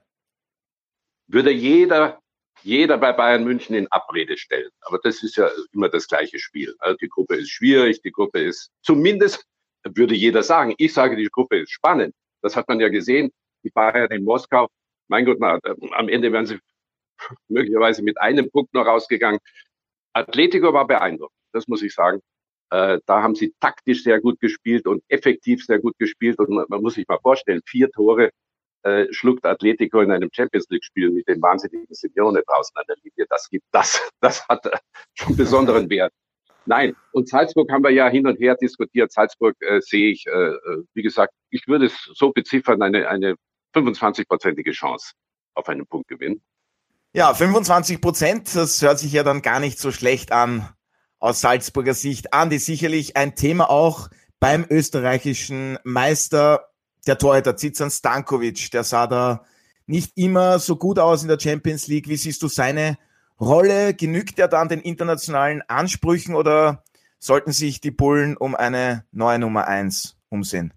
[1.27, 2.21] Würde jeder,
[2.63, 4.69] jeder bei Bayern München in Abrede stellen.
[4.83, 6.75] Aber das ist ja immer das gleiche Spiel.
[6.81, 9.47] Also die Gruppe ist schwierig, die Gruppe ist, zumindest
[9.85, 10.75] würde jeder sagen.
[10.77, 12.15] Ich sage, die Gruppe ist spannend.
[12.43, 13.33] Das hat man ja gesehen.
[13.65, 14.69] Die Bayern in Moskau
[15.09, 15.59] mein Gott, na,
[15.93, 16.59] am Ende wären sie
[17.49, 19.41] möglicherweise mit einem Punkt noch rausgegangen.
[20.13, 22.21] Atletico war beeindruckend, das muss ich sagen.
[22.71, 26.39] Äh, da haben sie taktisch sehr gut gespielt und effektiv sehr gut gespielt.
[26.39, 28.31] Und man, man muss sich mal vorstellen, vier Tore
[28.83, 33.27] äh, schluckt Atletico in einem Champions League-Spiel mit dem wahnsinnigen Simeone draußen an der Linie.
[33.29, 34.79] Das gibt das, das hat äh,
[35.15, 36.13] schon besonderen Wert.
[36.67, 39.11] Nein, und Salzburg haben wir ja hin und her diskutiert.
[39.11, 43.37] Salzburg äh, sehe ich, äh, äh wie gesagt, ich würde es so beziffern, eine, eine
[43.75, 45.13] 25-prozentige Chance
[45.55, 46.41] auf einen Punktgewinn.
[47.13, 50.69] Ja, 25 Prozent, das hört sich ja dann gar nicht so schlecht an
[51.19, 52.33] aus Salzburger Sicht.
[52.33, 54.09] Andi, sicherlich ein Thema auch
[54.41, 56.69] beim österreichischen Meister,
[57.07, 58.71] der Torhüter Zizan Stankovic.
[58.71, 59.45] Der sah da
[59.87, 62.09] nicht immer so gut aus in der Champions League.
[62.09, 62.99] Wie siehst du seine
[63.41, 63.95] Rolle?
[63.95, 66.85] Genügt er dann den internationalen Ansprüchen oder
[67.19, 70.73] sollten sich die Bullen um eine neue Nummer eins umsehen?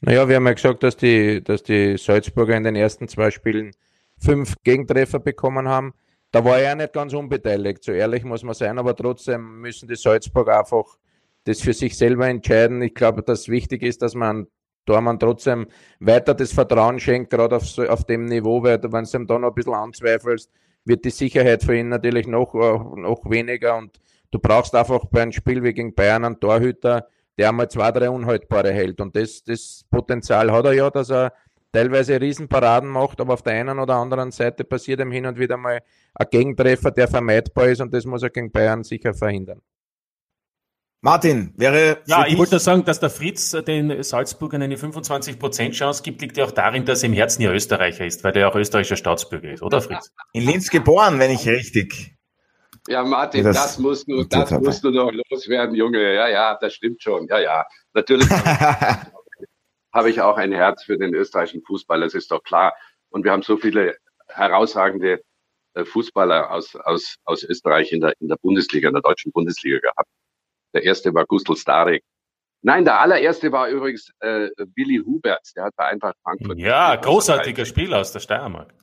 [0.00, 3.72] Naja, wir haben ja gesagt, dass die, dass die Salzburger in den ersten zwei Spielen
[4.18, 5.92] fünf Gegentreffer bekommen haben.
[6.30, 9.96] Da war er nicht ganz unbeteiligt, so ehrlich muss man sein, aber trotzdem müssen die
[9.96, 10.98] Salzburger einfach
[11.44, 12.82] das für sich selber entscheiden.
[12.82, 14.46] Ich glaube, dass wichtig ist, dass man
[14.84, 15.66] Dormann trotzdem
[16.00, 19.48] weiter das Vertrauen schenkt, gerade auf, auf dem Niveau, weil wenn du ihm da noch
[19.48, 20.50] ein bisschen anzweifelst,
[20.84, 23.98] wird die Sicherheit für ihn natürlich noch, äh, noch weniger und
[24.30, 28.10] du brauchst einfach bei einem Spiel wie gegen Bayern einen Torhüter, der einmal zwei, drei
[28.10, 31.32] Unhaltbare hält und das, das Potenzial hat er ja, dass er
[31.72, 35.56] teilweise Riesenparaden macht, aber auf der einen oder anderen Seite passiert ihm hin und wieder
[35.56, 35.80] mal
[36.14, 39.60] ein Gegentreffer, der vermeidbar ist und das muss er gegen Bayern sicher verhindern.
[41.00, 41.98] Martin, wäre.
[42.06, 46.44] Ja, ich wollte sagen, dass der Fritz den Salzburgern eine 25% Chance gibt, liegt ja
[46.44, 49.62] auch darin, dass er im Herzen ja Österreicher ist, weil der auch österreichischer Staatsbürger ist,
[49.62, 50.12] oder Fritz?
[50.32, 52.17] In Linz geboren, wenn ich richtig.
[52.88, 56.14] Ja, Martin, das, das musst du, das musst du noch loswerden, Junge.
[56.14, 57.26] Ja, ja, das stimmt schon.
[57.28, 57.66] Ja, ja.
[57.92, 58.28] Natürlich
[59.92, 62.74] habe ich auch ein Herz für den österreichischen Fußball, das ist doch klar.
[63.10, 63.96] Und wir haben so viele
[64.28, 65.22] herausragende
[65.74, 69.78] äh, Fußballer aus, aus, aus Österreich in der, in der Bundesliga, in der deutschen Bundesliga
[69.80, 70.08] gehabt.
[70.74, 72.02] Der erste war Gustl Starek.
[72.62, 76.58] Nein, der allererste war übrigens äh, Billy Huberts, der hat bei Eintracht Frankfurt.
[76.58, 78.74] Ja, großartiger Spieler aus der Steiermark.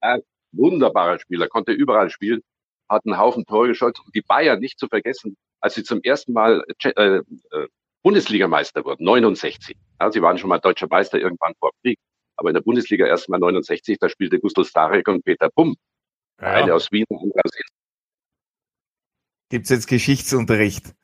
[0.00, 0.20] Äh,
[0.52, 2.42] wunderbarer Spieler, konnte überall spielen,
[2.90, 4.02] hat einen Haufen Tore geschossen.
[4.04, 7.22] Und die Bayern nicht zu vergessen, als sie zum ersten Mal äh, äh
[8.02, 9.76] Bundesligameister wurden, 69.
[10.00, 11.98] Ja, sie waren schon mal deutscher Meister irgendwann vor Krieg.
[12.36, 15.76] Aber in der Bundesliga erst mal 69, da spielte Gustl Starek und Peter Bumm.
[16.40, 16.46] Ja.
[16.48, 17.50] Eine aus Wien und aus
[19.50, 20.94] Gibt's jetzt Geschichtsunterricht?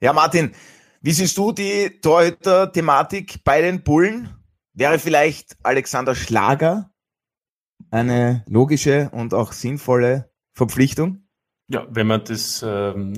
[0.00, 0.54] Ja, Martin,
[1.02, 4.34] wie siehst du die Torhüter-Thematik bei den Bullen?
[4.72, 6.90] Wäre vielleicht Alexander Schlager
[7.90, 11.25] eine logische und auch sinnvolle Verpflichtung?
[11.68, 13.14] Ja, wenn man das ähm,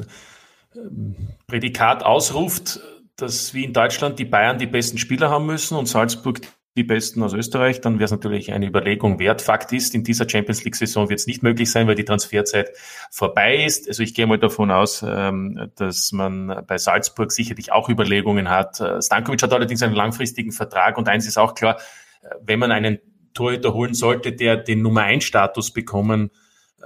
[1.46, 2.80] Prädikat ausruft,
[3.16, 6.40] dass wie in Deutschland die Bayern die besten Spieler haben müssen und Salzburg
[6.78, 9.42] die besten aus Österreich, dann wäre es natürlich eine Überlegung wert.
[9.42, 12.70] Fakt ist, in dieser Champions League-Saison wird es nicht möglich sein, weil die Transferzeit
[13.10, 13.88] vorbei ist.
[13.88, 18.80] Also ich gehe mal davon aus, ähm, dass man bei Salzburg sicherlich auch Überlegungen hat.
[18.80, 21.78] Äh, Stankovic hat allerdings einen langfristigen Vertrag und eins ist auch klar,
[22.22, 23.00] äh, wenn man einen
[23.34, 26.30] Torhüter holen sollte, der den Nummer 1 Status bekommen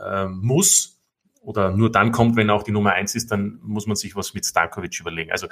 [0.03, 0.92] äh, muss,
[1.43, 4.35] oder nur dann kommt, wenn auch die Nummer eins ist, dann muss man sich was
[4.35, 5.31] mit Stankovic überlegen.
[5.31, 5.49] Also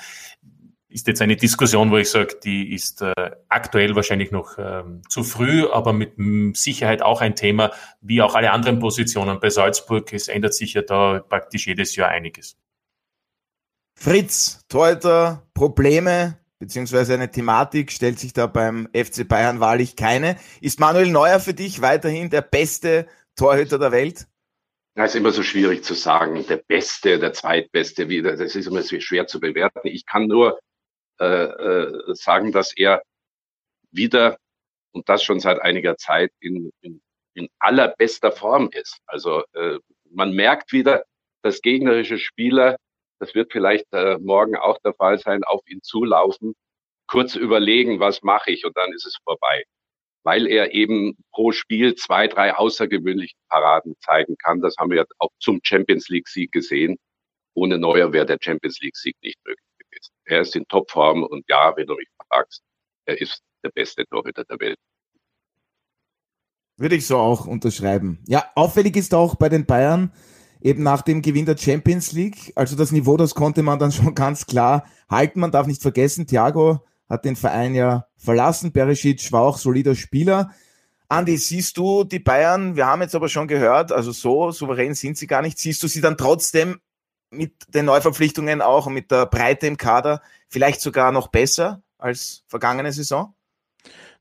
[0.89, 3.13] ist jetzt eine Diskussion, wo ich sage, die ist äh,
[3.49, 6.15] aktuell wahrscheinlich noch ähm, zu früh, aber mit
[6.57, 10.13] Sicherheit auch ein Thema, wie auch alle anderen Positionen bei Salzburg.
[10.13, 12.57] Es ändert sich ja da praktisch jedes Jahr einiges.
[13.95, 20.37] Fritz, Torhüter, Probleme beziehungsweise eine Thematik stellt sich da beim FC Bayern wahrlich keine.
[20.61, 24.29] Ist Manuel Neuer für dich weiterhin der beste Torhüter der Welt?
[25.01, 28.37] Das ist immer so schwierig zu sagen, der Beste, der Zweitbeste, wieder.
[28.37, 29.81] Das ist immer so schwer zu bewerten.
[29.85, 30.61] Ich kann nur
[31.19, 33.03] äh, äh, sagen, dass er
[33.93, 34.37] wieder,
[34.93, 37.01] und das schon seit einiger Zeit, in, in,
[37.33, 38.99] in allerbester Form ist.
[39.07, 39.79] Also äh,
[40.11, 41.05] man merkt wieder,
[41.41, 42.77] dass gegnerische Spieler,
[43.21, 46.55] das wird vielleicht äh, morgen auch der Fall sein, auf ihn zulaufen,
[47.07, 49.65] kurz überlegen, was mache ich, und dann ist es vorbei.
[50.23, 54.61] Weil er eben pro Spiel zwei, drei außergewöhnliche Paraden zeigen kann.
[54.61, 56.99] Das haben wir auch zum Champions League-Sieg gesehen.
[57.55, 60.13] Ohne Neuer wäre der Champions League-Sieg nicht möglich ist.
[60.25, 62.63] Er ist in Topform und ja, wenn du mich fragst,
[63.07, 64.79] er ist der beste Torhüter der Welt.
[66.77, 68.23] Würde ich so auch unterschreiben.
[68.27, 70.13] Ja, auffällig ist auch bei den Bayern
[70.63, 72.53] eben nach dem Gewinn der Champions League.
[72.57, 75.41] Also das Niveau, das konnte man dann schon ganz klar halten.
[75.41, 78.73] Man darf nicht vergessen, Thiago hat den Verein ja verlassen.
[78.73, 80.53] Perisic war auch solider Spieler.
[81.09, 85.19] Andi, siehst du die Bayern, wir haben jetzt aber schon gehört, also so souverän sind
[85.19, 86.81] sie gar nicht, siehst du sie dann trotzdem
[87.31, 92.45] mit den Neuverpflichtungen auch und mit der Breite im Kader vielleicht sogar noch besser als
[92.47, 93.35] vergangene Saison?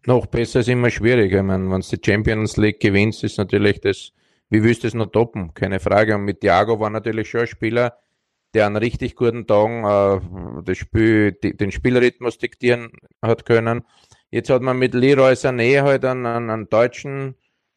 [0.06, 1.32] Noch besser ist immer schwierig.
[1.32, 4.12] Ich meine, wenn du die Champions League gewinnst, ist natürlich das,
[4.50, 5.54] wie willst du es noch toppen?
[5.54, 6.16] Keine Frage.
[6.16, 7.98] Und mit Thiago war natürlich schon ein Spieler,
[8.54, 13.84] der an richtig guten Tagen äh, das Spiel, die, den Spielrhythmus diktieren hat können.
[14.32, 17.36] Jetzt hat man mit Leroy Sané halt einen, einen, einen deutschen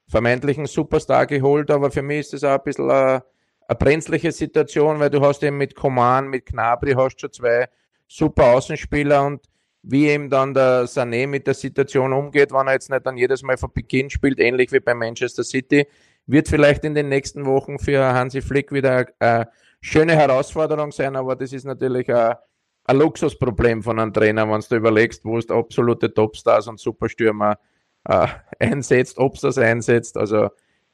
[0.08, 3.24] vermeintlichen Superstar geholt, aber für mich ist das auch ein bisschen eine,
[3.66, 7.68] eine brenzliche Situation, weil du hast eben mit Coman, mit Knabri hast schon zwei
[8.06, 9.42] super Außenspieler und
[9.82, 13.42] wie eben dann der Sané mit der Situation umgeht, wenn er jetzt nicht dann jedes
[13.42, 15.86] Mal von Beginn spielt, ähnlich wie bei Manchester City,
[16.26, 19.48] wird vielleicht in den nächsten Wochen für Hansi Flick wieder eine
[19.82, 22.36] schöne Herausforderung sein, aber das ist natürlich ein,
[22.84, 27.58] ein Luxusproblem von einem Trainer, wenn du überlegst, wo es absolute Topstars und Superstürmer
[28.04, 28.26] äh,
[28.58, 30.16] einsetzt, ob es das einsetzt.
[30.16, 30.48] Also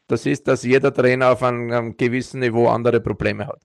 [0.09, 3.61] das ist, dass jeder Trainer auf einem, einem, gewissen Niveau andere Probleme hat.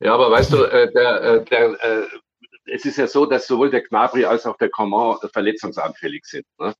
[0.00, 2.06] Ja, aber weißt du, äh, der, äh, der, äh,
[2.66, 6.46] es ist ja so, dass sowohl der Gnabry als auch der Coman verletzungsanfällig sind.
[6.58, 6.74] Ne?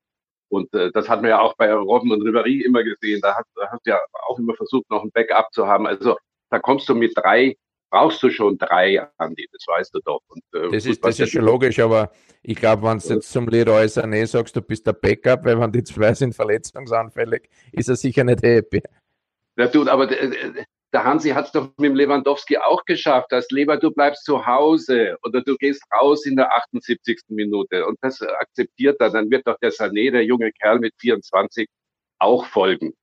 [0.48, 3.20] Und äh, das hat man ja auch bei Robben und Ribéry immer gesehen.
[3.20, 5.87] Da hat, da hat ja auch immer versucht, noch ein Backup zu haben.
[5.87, 6.16] Also
[6.50, 7.56] da kommst du mit drei,
[7.90, 10.20] brauchst du schon drei, Andi, das weißt du doch.
[10.28, 12.11] Und, äh, das ist, das ist schon logisch, aber
[12.42, 15.72] ich glaube, wenn du jetzt zum Leroy Sané sagst, du bist der Backup, weil wenn
[15.72, 18.82] die zwei sind verletzungsanfällig, ist er sicher nicht happy.
[19.56, 23.50] Ja, du, aber äh, der Hansi hat es doch mit dem Lewandowski auch geschafft, dass
[23.50, 27.20] Leber, du bleibst zu Hause oder du gehst raus in der 78.
[27.28, 31.68] Minute und das akzeptiert er, dann wird doch der Sané, der junge Kerl mit 24,
[32.18, 32.94] auch folgen.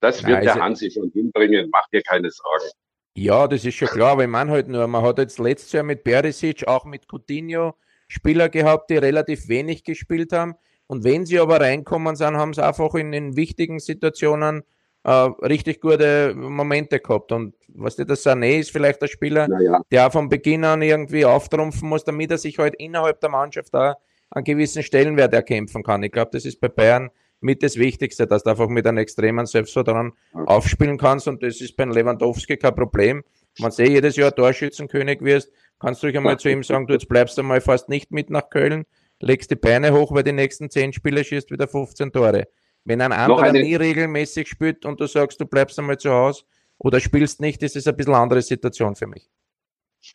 [0.00, 2.70] Das wird ja, der Hansi schon hinbringen, mach dir keine Sorgen.
[3.14, 5.84] Ja, das ist schon klar, aber ich meine halt nur, man hat jetzt letztes Jahr
[5.84, 7.74] mit Perisic, auch mit Coutinho
[8.08, 10.54] Spieler gehabt, die relativ wenig gespielt haben.
[10.86, 14.64] Und wenn sie aber reinkommen sind, haben sie einfach in, in wichtigen Situationen
[15.04, 17.30] äh, richtig gute Momente gehabt.
[17.30, 19.80] Und was weißt du, der Sané ist vielleicht der Spieler, ja.
[19.90, 23.96] der von Beginn an irgendwie auftrumpfen muss, damit er sich halt innerhalb der Mannschaft da
[24.30, 26.02] einen gewissen Stellenwert erkämpfen kann.
[26.02, 27.10] Ich glaube, das ist bei Bayern
[27.40, 31.28] mit das Wichtigste, dass du einfach mit einem extremen Selbstvertrauen aufspielen kannst.
[31.28, 33.24] Und das ist beim Lewandowski kein Problem.
[33.58, 36.92] Wenn du eh jedes Jahr Torschützenkönig wirst, kannst du dich einmal zu ihm sagen, du
[36.92, 38.84] jetzt bleibst einmal fast nicht mit nach Köln,
[39.20, 42.48] legst die Beine hoch, weil die nächsten zehn Spiele schießt wieder 15 Tore.
[42.84, 46.44] Wenn ein anderer nie regelmäßig spielt und du sagst, du bleibst einmal zu Hause
[46.78, 49.28] oder spielst nicht, ist es ein bisschen andere Situation für mich.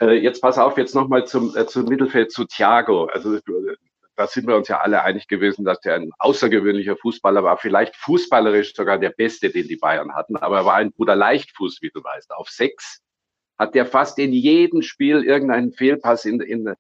[0.02, 3.06] Äh, jetzt pass auf, jetzt nochmal zum, äh, zum Mittelfeld, zu Thiago.
[3.06, 3.38] Also
[4.16, 7.96] da sind wir uns ja alle einig gewesen, dass der ein außergewöhnlicher Fußballer war, vielleicht
[7.96, 11.92] fußballerisch sogar der beste, den die Bayern hatten, aber er war ein Bruder Leichtfuß, wie
[11.94, 12.32] du weißt.
[12.32, 13.02] Auf sechs
[13.58, 16.74] hat der fast in jedem Spiel irgendeinen Fehlpass in, in,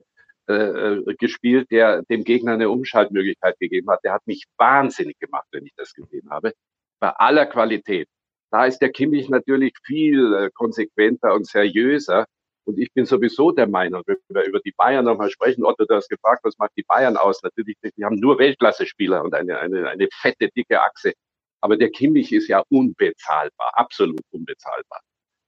[0.47, 4.03] äh, äh, gespielt, der dem Gegner eine Umschaltmöglichkeit gegeben hat.
[4.03, 6.53] Der hat mich wahnsinnig gemacht, wenn ich das gesehen habe.
[6.99, 8.07] Bei aller Qualität.
[8.51, 12.25] Da ist der Kimmich natürlich viel äh, konsequenter und seriöser.
[12.65, 15.95] Und ich bin sowieso der Meinung, wenn wir über die Bayern nochmal sprechen, Otto, du
[15.95, 17.43] hast gefragt, was macht die Bayern aus?
[17.43, 21.13] Natürlich, die haben nur Weltklasse-Spieler und eine, eine, eine fette, dicke Achse.
[21.61, 25.01] Aber der Kimmich ist ja unbezahlbar, absolut unbezahlbar.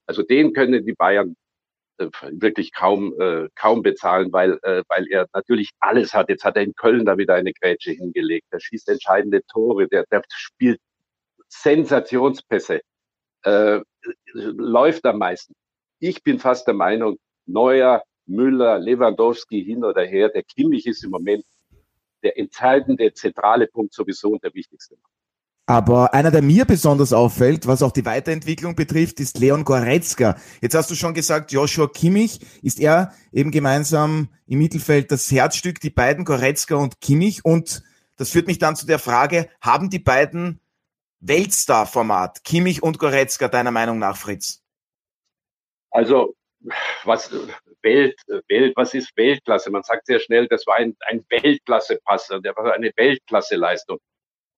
[0.07, 1.35] Also den können die Bayern
[1.99, 6.29] äh, wirklich kaum äh, kaum bezahlen, weil äh, weil er natürlich alles hat.
[6.29, 8.47] Jetzt hat er in Köln da wieder eine Grätsche hingelegt.
[8.51, 9.87] Er schießt entscheidende Tore.
[9.87, 10.79] Der, der spielt
[11.49, 12.81] Sensationspässe.
[13.43, 13.81] Äh,
[14.33, 15.53] läuft am meisten.
[15.99, 21.11] Ich bin fast der Meinung, Neuer, Müller, Lewandowski hin oder her, der Kimmich ist im
[21.11, 21.45] Moment
[22.23, 24.95] der entscheidende zentrale Punkt sowieso und der wichtigste.
[25.69, 30.37] Aber einer, der mir besonders auffällt, was auch die Weiterentwicklung betrifft, ist Leon Goretzka.
[30.61, 35.81] Jetzt hast du schon gesagt, Joshua Kimmich, ist er eben gemeinsam im Mittelfeld das Herzstück,
[35.81, 37.43] die beiden Goretzka und Kimmich.
[37.43, 37.83] Und
[38.15, 40.61] das führt mich dann zu der Frage, haben die beiden
[41.19, 44.63] Weltstar-Format, Kimmich und Goretzka, deiner Meinung nach, Fritz?
[45.91, 46.35] Also,
[47.03, 47.31] was
[47.81, 49.69] Welt, Welt, was ist Weltklasse?
[49.71, 53.99] Man sagt sehr schnell, das war ein, ein Weltklasse-Pass, der war eine Weltklasse-Leistung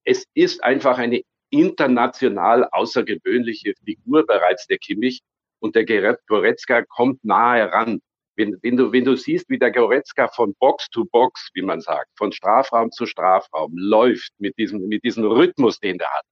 [0.09, 5.21] es ist einfach eine international außergewöhnliche Figur bereits der Kimmich
[5.59, 8.01] und der Goretzka kommt nahe ran.
[8.35, 11.81] Wenn, wenn, du, wenn du siehst, wie der Goretzka von Box to Box, wie man
[11.81, 16.23] sagt, von Strafraum zu Strafraum läuft mit diesem, mit diesem Rhythmus, den der hat,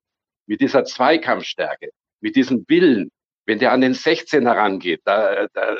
[0.47, 1.89] mit dieser Zweikampfstärke,
[2.21, 3.12] mit diesem Willen,
[3.47, 5.77] wenn der an den 16 herangeht, da, da,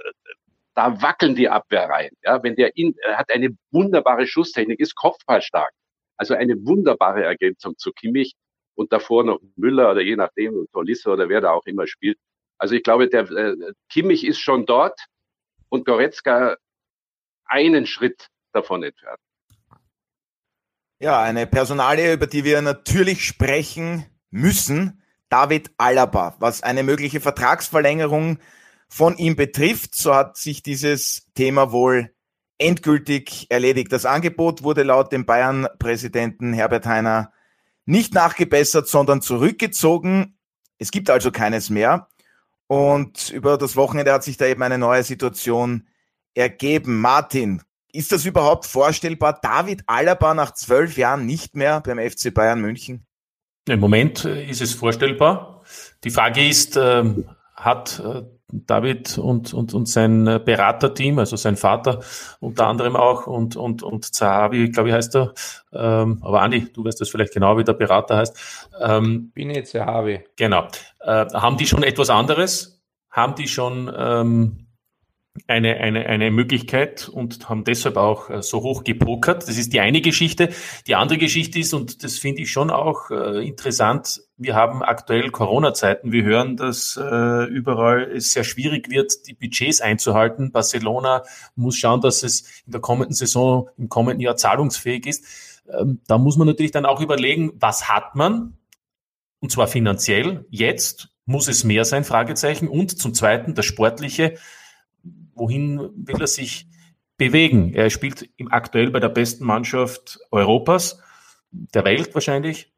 [0.74, 2.16] da wackeln die Abwehrreihen.
[2.24, 5.72] Ja, wenn der in, er hat eine wunderbare Schusstechnik, ist kopfballstark.
[6.16, 8.34] Also eine wunderbare Ergänzung zu Kimmich
[8.76, 12.18] und davor noch Müller oder je nachdem, Tolisse oder wer da auch immer spielt.
[12.58, 13.56] Also ich glaube, der äh,
[13.90, 15.00] Kimmich ist schon dort
[15.70, 16.56] und Goretzka
[17.46, 19.20] einen Schritt davon entfernt.
[21.00, 25.04] Ja, eine Personalie, über die wir natürlich sprechen müssen.
[25.30, 28.40] David Alaba, was eine mögliche Vertragsverlängerung
[28.88, 32.14] von ihm betrifft, so hat sich dieses Thema wohl
[32.58, 33.92] endgültig erledigt.
[33.92, 37.32] Das Angebot wurde laut dem Bayern-Präsidenten Herbert Heiner
[37.86, 40.38] nicht nachgebessert, sondern zurückgezogen.
[40.78, 42.10] Es gibt also keines mehr.
[42.68, 45.88] Und über das Wochenende hat sich da eben eine neue Situation
[46.34, 47.00] ergeben.
[47.00, 47.62] Martin,
[47.92, 49.40] ist das überhaupt vorstellbar?
[49.42, 53.07] David Alaba nach zwölf Jahren nicht mehr beim FC Bayern München?
[53.68, 55.62] Im Moment äh, ist es vorstellbar.
[56.04, 57.26] Die Frage ist, ähm,
[57.56, 62.00] hat äh, David und, und, und sein äh, Beraterteam, also sein Vater
[62.40, 65.34] unter anderem auch und, und, und Zahavi, glaube ich, heißt er.
[65.74, 68.72] Ähm, aber Andi, du weißt das vielleicht genau, wie der Berater heißt.
[68.80, 70.24] Ähm, Bin jetzt Zahavi.
[70.38, 70.68] Genau.
[71.02, 72.82] Äh, haben die schon etwas anderes?
[73.12, 74.67] Haben die schon ähm,
[75.48, 79.48] eine, eine, eine Möglichkeit und haben deshalb auch äh, so hoch gepokert.
[79.48, 80.50] Das ist die eine Geschichte.
[80.88, 85.32] Die andere Geschichte ist, und das finde ich schon auch äh, interessant, wir haben aktuell
[85.32, 86.12] Corona-Zeiten.
[86.12, 90.52] Wir hören, dass äh, überall es sehr schwierig wird, die Budgets einzuhalten.
[90.52, 91.24] Barcelona
[91.56, 95.26] muss schauen, dass es in der kommenden Saison, im kommenden Jahr zahlungsfähig ist.
[95.72, 98.58] Ähm, da muss man natürlich dann auch überlegen, was hat man?
[99.40, 100.46] Und zwar finanziell.
[100.50, 102.68] Jetzt muss es mehr sein, Fragezeichen.
[102.68, 104.36] Und zum Zweiten das Sportliche
[105.38, 106.68] wohin will er sich
[107.18, 107.74] bewegen?
[107.74, 111.00] Er spielt aktuell bei der besten Mannschaft Europas,
[111.52, 112.74] der Welt wahrscheinlich.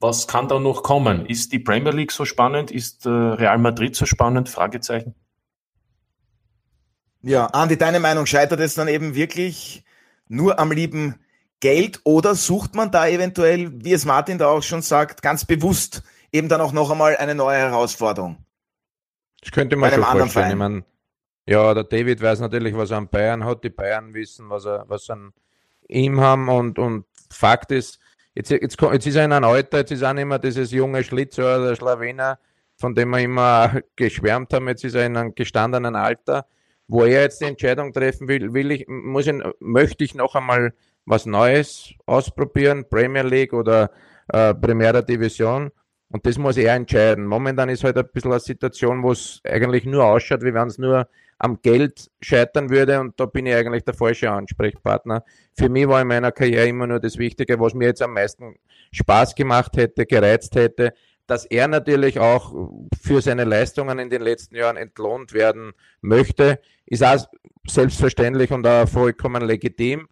[0.00, 1.24] Was kann da noch kommen?
[1.26, 2.70] Ist die Premier League so spannend?
[2.70, 4.48] Ist äh, Real Madrid so spannend?
[4.48, 5.14] Fragezeichen.
[7.22, 9.84] Ja, Andi, deine Meinung, scheitert es dann eben wirklich
[10.28, 11.14] nur am lieben
[11.60, 16.02] Geld oder sucht man da eventuell, wie es Martin da auch schon sagt, ganz bewusst
[16.32, 18.44] eben dann auch noch einmal eine neue Herausforderung?
[19.40, 20.50] Das könnte man schon vorstellen.
[20.50, 20.84] Ich meine,
[21.46, 23.64] ja, der David weiß natürlich, was er an Bayern hat.
[23.64, 25.32] Die Bayern wissen, was er, was an
[25.88, 26.48] ihm haben.
[26.48, 27.98] Und, und Fakt ist,
[28.34, 31.04] jetzt, jetzt, jetzt ist er in einem Alter, jetzt ist auch nicht mehr dieses junge
[31.04, 32.38] Schlitzohr, der Schlawener,
[32.76, 34.68] von dem wir immer geschwärmt haben.
[34.68, 36.46] Jetzt ist er in einem gestandenen Alter,
[36.88, 40.72] wo er jetzt die Entscheidung treffen will, will ich, muss ich, möchte ich noch einmal
[41.06, 43.90] was Neues ausprobieren, Premier League oder
[44.28, 45.70] äh, Primera Division.
[46.08, 47.26] Und das muss er entscheiden.
[47.26, 50.78] Momentan ist halt ein bisschen eine Situation, wo es eigentlich nur ausschaut, wie wenn es
[50.78, 51.08] nur
[51.44, 55.24] am Geld scheitern würde und da bin ich eigentlich der falsche Ansprechpartner.
[55.52, 58.56] Für mich war in meiner Karriere immer nur das Wichtige, was mir jetzt am meisten
[58.92, 60.94] Spaß gemacht hätte, gereizt hätte,
[61.26, 67.04] dass er natürlich auch für seine Leistungen in den letzten Jahren entlohnt werden möchte, ist
[67.04, 67.26] auch
[67.68, 70.08] selbstverständlich und auch vollkommen legitim.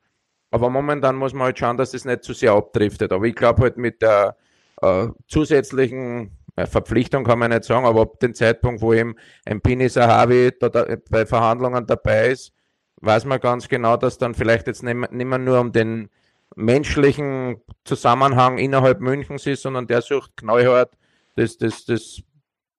[0.50, 3.10] Aber momentan muss man halt schauen, dass es nicht zu sehr abdriftet.
[3.10, 4.36] Aber ich glaube halt mit der
[4.82, 9.88] äh, zusätzlichen Verpflichtung kann man nicht sagen, aber ab dem Zeitpunkt, wo eben ein Pini
[9.88, 12.52] Sahavi da, da, bei Verhandlungen dabei ist,
[12.96, 16.10] weiß man ganz genau, dass dann vielleicht jetzt nicht, nicht mehr nur um den
[16.54, 20.92] menschlichen Zusammenhang innerhalb Münchens ist, sondern der sucht knallhart
[21.36, 22.22] das, das, das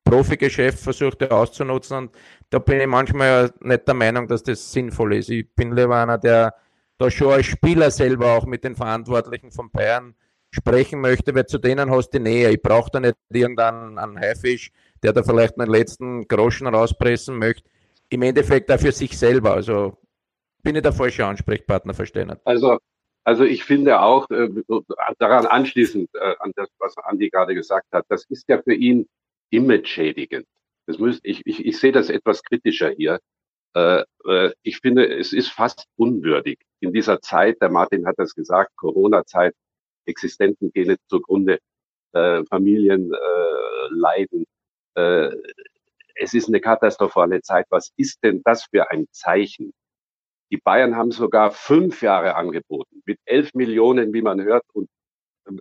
[0.03, 2.15] Profigeschäft versucht er auszunutzen und
[2.49, 5.29] da bin ich manchmal nicht der Meinung, dass das sinnvoll ist.
[5.29, 6.53] Ich bin lieber einer, der
[6.97, 10.13] da schon als Spieler selber auch mit den Verantwortlichen von Bayern
[10.53, 12.51] sprechen möchte, weil zu denen hast du Nähe.
[12.51, 17.69] Ich brauche da nicht irgendeinen Haifisch, der da vielleicht einen letzten Groschen rauspressen möchte.
[18.09, 19.53] Im Endeffekt auch für sich selber.
[19.53, 19.97] Also
[20.61, 22.33] bin ich der falsche Ansprechpartner, verstehen.
[22.45, 22.77] Also,
[23.23, 24.49] also ich finde auch, äh,
[25.17, 29.07] daran anschließend äh, an das, was Andi gerade gesagt hat, das ist ja für ihn
[29.49, 30.45] image-schädigend.
[30.85, 33.19] Das muss, ich, ich, ich sehe das etwas kritischer hier.
[33.75, 38.35] Äh, äh, ich finde, es ist fast unwürdig in dieser Zeit, der Martin hat das
[38.35, 39.55] gesagt, Corona-Zeit,
[40.05, 41.59] Existenten gehen zugrunde,
[42.13, 44.45] äh, Familien äh, leiden.
[44.95, 45.29] Äh,
[46.15, 47.65] es ist eine katastrophale Zeit.
[47.69, 49.73] Was ist denn das für ein Zeichen?
[50.51, 54.87] Die Bayern haben sogar fünf Jahre angeboten mit elf Millionen, wie man hört, und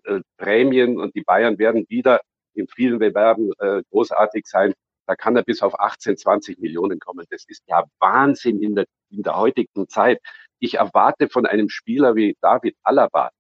[0.04, 1.00] äh, Prämien.
[1.00, 2.20] Und die Bayern werden wieder
[2.54, 4.74] in vielen Bewerben äh, großartig sein.
[5.06, 7.26] Da kann er bis auf 18, 20 Millionen kommen.
[7.30, 10.20] Das ist ja Wahnsinn in der, in der heutigen Zeit.
[10.58, 13.30] Ich erwarte von einem Spieler wie David Alaba,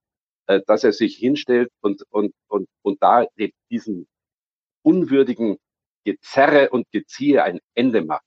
[0.46, 3.26] dass er sich hinstellt und, und, und, und da
[3.70, 4.06] diesen
[4.82, 5.58] unwürdigen
[6.04, 8.24] Gezerre und Geziehe ein Ende macht.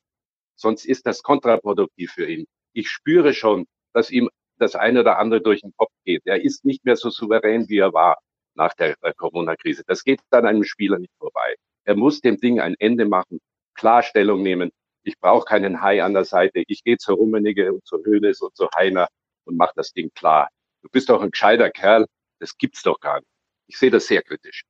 [0.56, 2.45] Sonst ist das kontraproduktiv für ihn.
[2.73, 6.21] Ich spüre schon, dass ihm das eine oder andere durch den Kopf geht.
[6.25, 8.17] Er ist nicht mehr so souverän, wie er war
[8.56, 9.84] nach der, der Corona-Krise.
[9.86, 11.56] Das geht an einem Spieler nicht vorbei.
[11.84, 13.39] Er muss dem Ding ein Ende machen,
[13.73, 14.71] Klarstellung nehmen.
[15.04, 16.63] Ich brauche keinen Hai an der Seite.
[16.67, 19.10] Ich gehe zur Rummenige und zur Höhnes und zu Heiner
[19.43, 20.49] und mache das Ding klar
[20.86, 22.06] du bist doch ein gescheiter Kerl,
[22.39, 23.28] das gibt's doch gar nicht.
[23.67, 24.63] Ich sehe das sehr kritisch.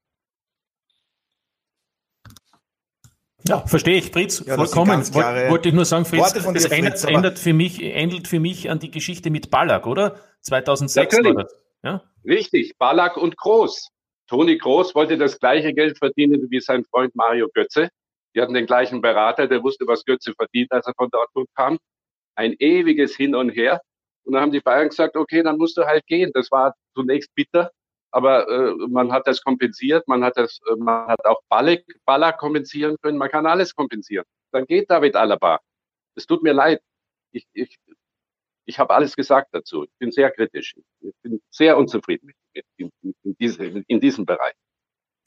[3.48, 5.06] Ja, verstehe ich, Fritz, ja, vollkommen.
[5.14, 8.80] Wollte ich nur sagen, Fritz, das Fritz, ändert, ändert, für mich, ändert für mich an
[8.80, 10.20] die Geschichte mit Ballack, oder?
[10.42, 11.36] 2006 Natürlich.
[11.36, 11.56] war das.
[11.84, 12.04] Ja?
[12.26, 13.90] Richtig, Ballack und Groß.
[14.28, 17.90] Toni Groß wollte das gleiche Geld verdienen wie sein Freund Mario Götze.
[18.34, 21.78] Die hatten den gleichen Berater, der wusste, was Götze verdient, als er von Dortmund kam.
[22.34, 23.82] Ein ewiges Hin und Her.
[24.26, 26.32] Und dann haben die Bayern gesagt, okay, dann musst du halt gehen.
[26.34, 27.72] Das war zunächst bitter,
[28.12, 32.38] aber äh, man hat das kompensiert, man hat das, äh, man hat auch Ballack, Ballack
[32.38, 34.26] kompensieren können, man kann alles kompensieren.
[34.52, 35.60] dann geht David Alaba.
[36.16, 36.82] Es tut mir leid.
[37.34, 37.78] Ich, ich,
[38.66, 39.84] ich habe alles gesagt dazu.
[39.84, 40.76] Ich bin sehr kritisch.
[41.02, 44.56] Ich bin sehr unzufrieden mit, in, in, diese, in diesem Bereich.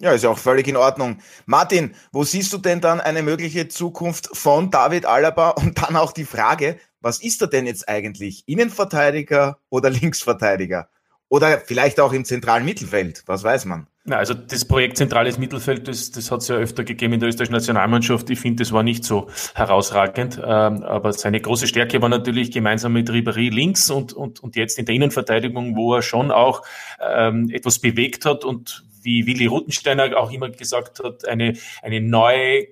[0.01, 1.20] Ja, ist ja auch völlig in Ordnung.
[1.44, 5.51] Martin, wo siehst du denn dann eine mögliche Zukunft von David Alaba?
[5.51, 8.44] Und dann auch die Frage, was ist er denn jetzt eigentlich?
[8.46, 10.88] Innenverteidiger oder Linksverteidiger?
[11.30, 13.86] Oder vielleicht auch im zentralen Mittelfeld, was weiß man?
[14.05, 17.28] Na, also das Projekt zentrales Mittelfeld, das, das hat es ja öfter gegeben in der
[17.28, 18.30] österreichischen Nationalmannschaft.
[18.30, 20.38] Ich finde, das war nicht so herausragend.
[20.42, 24.78] Ähm, aber seine große Stärke war natürlich gemeinsam mit Ribéry links und, und, und jetzt
[24.78, 26.62] in der Innenverteidigung, wo er schon auch
[26.99, 32.66] ähm, etwas bewegt hat und wie Willi Ruttensteiner auch immer gesagt hat, eine, eine neue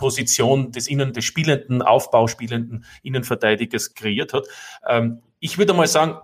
[0.00, 4.46] Position des Innen, des spielenden, aufbauspielenden Innenverteidigers kreiert hat.
[4.88, 6.18] Ähm, ich würde mal sagen,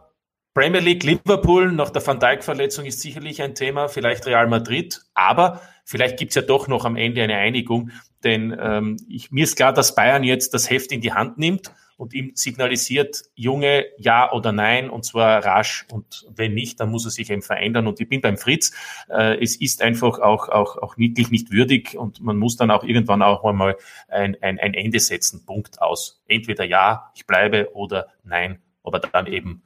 [0.54, 5.60] Premier League Liverpool nach der Van Dijk-Verletzung ist sicherlich ein Thema, vielleicht Real Madrid, aber
[5.84, 7.90] vielleicht gibt's ja doch noch am Ende eine Einigung,
[8.24, 11.70] denn ähm, ich, mir ist klar, dass Bayern jetzt das Heft in die Hand nimmt
[11.96, 15.86] und ihm signalisiert, Junge, ja oder nein, und zwar rasch.
[15.90, 17.86] Und wenn nicht, dann muss er sich eben verändern.
[17.86, 18.72] Und ich bin beim Fritz.
[19.08, 22.84] Äh, es ist einfach auch, auch, auch wirklich nicht würdig und man muss dann auch
[22.84, 23.76] irgendwann auch einmal
[24.08, 25.44] ein, ein, ein Ende setzen.
[25.46, 26.22] Punkt aus.
[26.28, 29.62] Entweder ja, ich bleibe oder nein, aber dann eben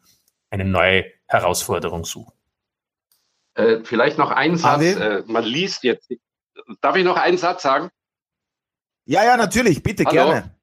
[0.51, 2.33] eine neue Herausforderung suchen.
[3.55, 4.83] Äh, vielleicht noch ein Satz.
[4.83, 6.13] Äh, man liest jetzt.
[6.81, 7.91] Darf ich noch einen Satz sagen?
[9.05, 9.83] Ja, ja, natürlich.
[9.83, 10.31] Bitte, Hallo?
[10.31, 10.60] gerne.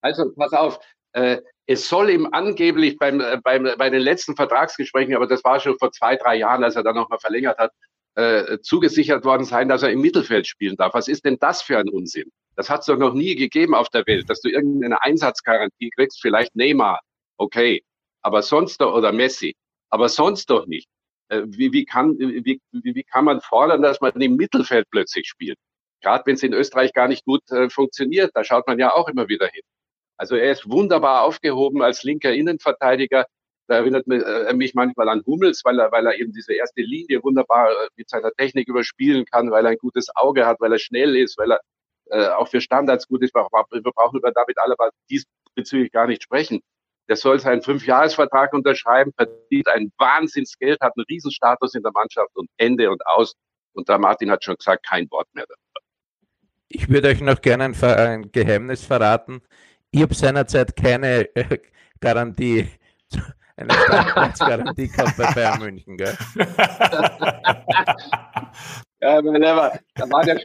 [0.00, 0.78] Also, pass auf.
[1.12, 5.60] Äh, es soll ihm angeblich beim, äh, beim, bei den letzten Vertragsgesprächen, aber das war
[5.60, 7.72] schon vor zwei, drei Jahren, als er dann nochmal verlängert hat,
[8.14, 10.94] äh, zugesichert worden sein, dass er im Mittelfeld spielen darf.
[10.94, 12.30] Was ist denn das für ein Unsinn?
[12.56, 16.20] Das hat es doch noch nie gegeben auf der Welt, dass du irgendeine Einsatzgarantie kriegst,
[16.20, 17.00] vielleicht Neymar,
[17.36, 17.82] okay
[18.22, 19.56] aber sonst doch, oder Messi,
[19.90, 20.88] aber sonst doch nicht.
[21.28, 25.28] Äh, wie, wie, kann, wie, wie, wie kann man fordern, dass man im Mittelfeld plötzlich
[25.28, 25.58] spielt?
[26.02, 29.08] Gerade wenn es in Österreich gar nicht gut äh, funktioniert, da schaut man ja auch
[29.08, 29.62] immer wieder hin.
[30.18, 33.26] Also er ist wunderbar aufgehoben als linker Innenverteidiger.
[33.68, 37.22] Da erinnert äh, mich manchmal an Hummels, weil er, weil er eben diese erste Linie
[37.22, 40.78] wunderbar äh, mit seiner Technik überspielen kann, weil er ein gutes Auge hat, weil er
[40.78, 41.60] schnell ist, weil er
[42.10, 43.34] äh, auch für Standards gut ist.
[43.34, 43.46] Wir
[43.94, 46.60] brauchen über David Alaba diesbezüglich gar nicht sprechen
[47.08, 52.48] der soll seinen Fünfjahresvertrag unterschreiben, verdient ein Wahnsinnsgeld, hat einen Riesenstatus in der Mannschaft und
[52.58, 53.34] Ende und aus.
[53.72, 55.86] Und da Martin hat schon gesagt, kein Wort mehr darüber.
[56.68, 59.40] Ich würde euch noch gerne ein Geheimnis verraten.
[59.90, 61.58] Ich habe seinerzeit keine äh,
[62.00, 62.68] Garantie,
[63.56, 65.96] eine Startplatzgarantie gehabt bei Bayern München.
[65.96, 66.16] Gell?
[69.00, 69.38] ja, aber
[69.94, 70.40] da war der,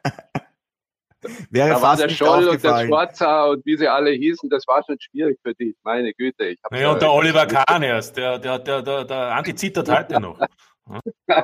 [1.49, 4.83] Wäre da war der Scholl und der Schwarzer und wie sie alle hießen, das war
[4.85, 6.47] schon schwierig für dich, meine Güte.
[6.47, 10.19] Ich ja, und der Oliver Kahn erst, der, der, der, der, der Andi zittert heute
[10.19, 10.39] noch.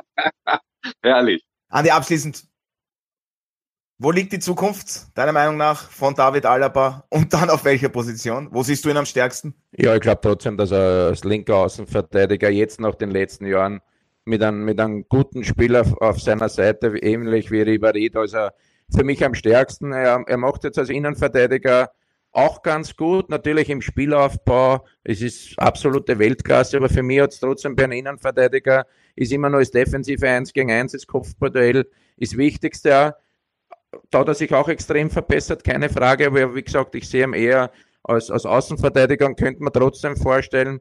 [1.02, 1.44] Herrlich.
[1.68, 2.44] Andi, abschließend,
[4.02, 8.48] wo liegt die Zukunft, deiner Meinung nach, von David Alaba und dann auf welcher Position?
[8.50, 9.54] Wo siehst du ihn am stärksten?
[9.76, 13.80] Ja, ich glaube trotzdem, dass er als linker Außenverteidiger jetzt nach den letzten Jahren
[14.24, 18.54] mit einem, mit einem guten Spieler auf seiner Seite, ähnlich wie Ribéry, da ist er
[18.88, 19.92] für mich am stärksten.
[19.92, 21.90] Er, er macht jetzt als Innenverteidiger
[22.32, 24.86] auch ganz gut, natürlich im Spielaufbau.
[25.04, 29.50] Es ist absolute Weltklasse, aber für mich hat es trotzdem bei einem Innenverteidiger ist immer
[29.50, 31.86] noch das defensive 1 gegen 1, das Kopfballduell
[32.16, 33.14] ist wichtigste.
[34.10, 37.32] Da hat er sich auch extrem verbessert, keine Frage, aber wie gesagt, ich sehe ihn
[37.32, 37.70] eher
[38.04, 40.80] als, als Außenverteidiger und könnte mir trotzdem vorstellen,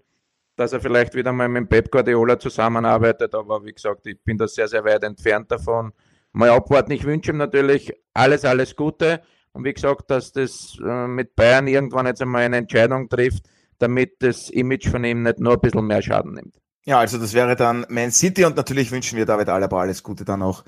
[0.55, 4.47] dass er vielleicht wieder mal mit Pep Guardiola zusammenarbeitet, aber wie gesagt, ich bin da
[4.47, 5.93] sehr, sehr weit entfernt davon
[6.31, 6.91] mal abwarten.
[6.91, 9.21] Ich wünsche ihm natürlich alles, alles Gute.
[9.51, 13.45] Und wie gesagt, dass das äh, mit Bayern irgendwann jetzt einmal eine Entscheidung trifft,
[13.79, 16.55] damit das Image von ihm nicht nur ein bisschen mehr Schaden nimmt.
[16.85, 20.25] Ja, also das wäre dann Man City und natürlich wünschen wir David Alaba alles Gute
[20.25, 20.63] dann auch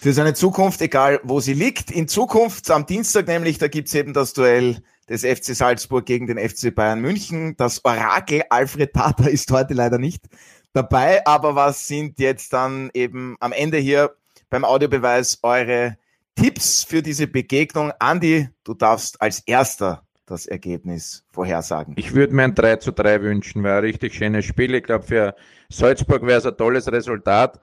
[0.00, 1.90] für seine Zukunft, egal wo sie liegt.
[1.90, 6.38] In Zukunft, am Dienstag nämlich, da gibt's eben das Duell des FC Salzburg gegen den
[6.38, 7.54] FC Bayern München.
[7.58, 10.24] Das Orakel Alfred Tata ist heute leider nicht
[10.72, 14.14] dabei, aber was sind jetzt dann eben am Ende hier
[14.48, 15.98] beim Audiobeweis eure
[16.34, 17.92] Tipps für diese Begegnung.
[17.98, 21.92] Andi, du darfst als erster das Ergebnis vorhersagen.
[21.98, 24.74] Ich würde mir ein 3 zu 3 wünschen, wäre ein richtig schönes Spiel.
[24.74, 25.34] Ich glaube, für
[25.68, 27.60] Salzburg wäre es ein tolles Resultat.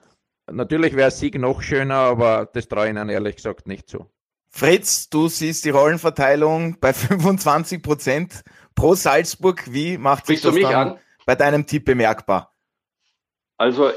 [0.49, 4.09] Natürlich wäre Sieg noch schöner, aber das traue ich Ihnen ehrlich gesagt nicht zu.
[4.49, 8.43] Fritz, du siehst die Rollenverteilung bei 25 Prozent
[8.73, 9.71] pro Salzburg.
[9.71, 10.99] Wie macht sich das dann an?
[11.25, 12.55] bei deinem Tipp bemerkbar?
[13.57, 13.91] Also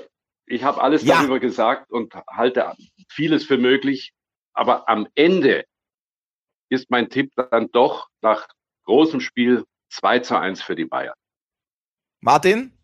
[0.47, 1.19] ich habe alles ja.
[1.19, 2.75] darüber gesagt und halte
[3.09, 4.13] vieles für möglich.
[4.53, 5.65] Aber am Ende
[6.69, 8.49] ist mein Tipp dann doch nach
[8.85, 11.15] großem Spiel 2 zu 1 für die Bayern.
[12.21, 12.77] Martin,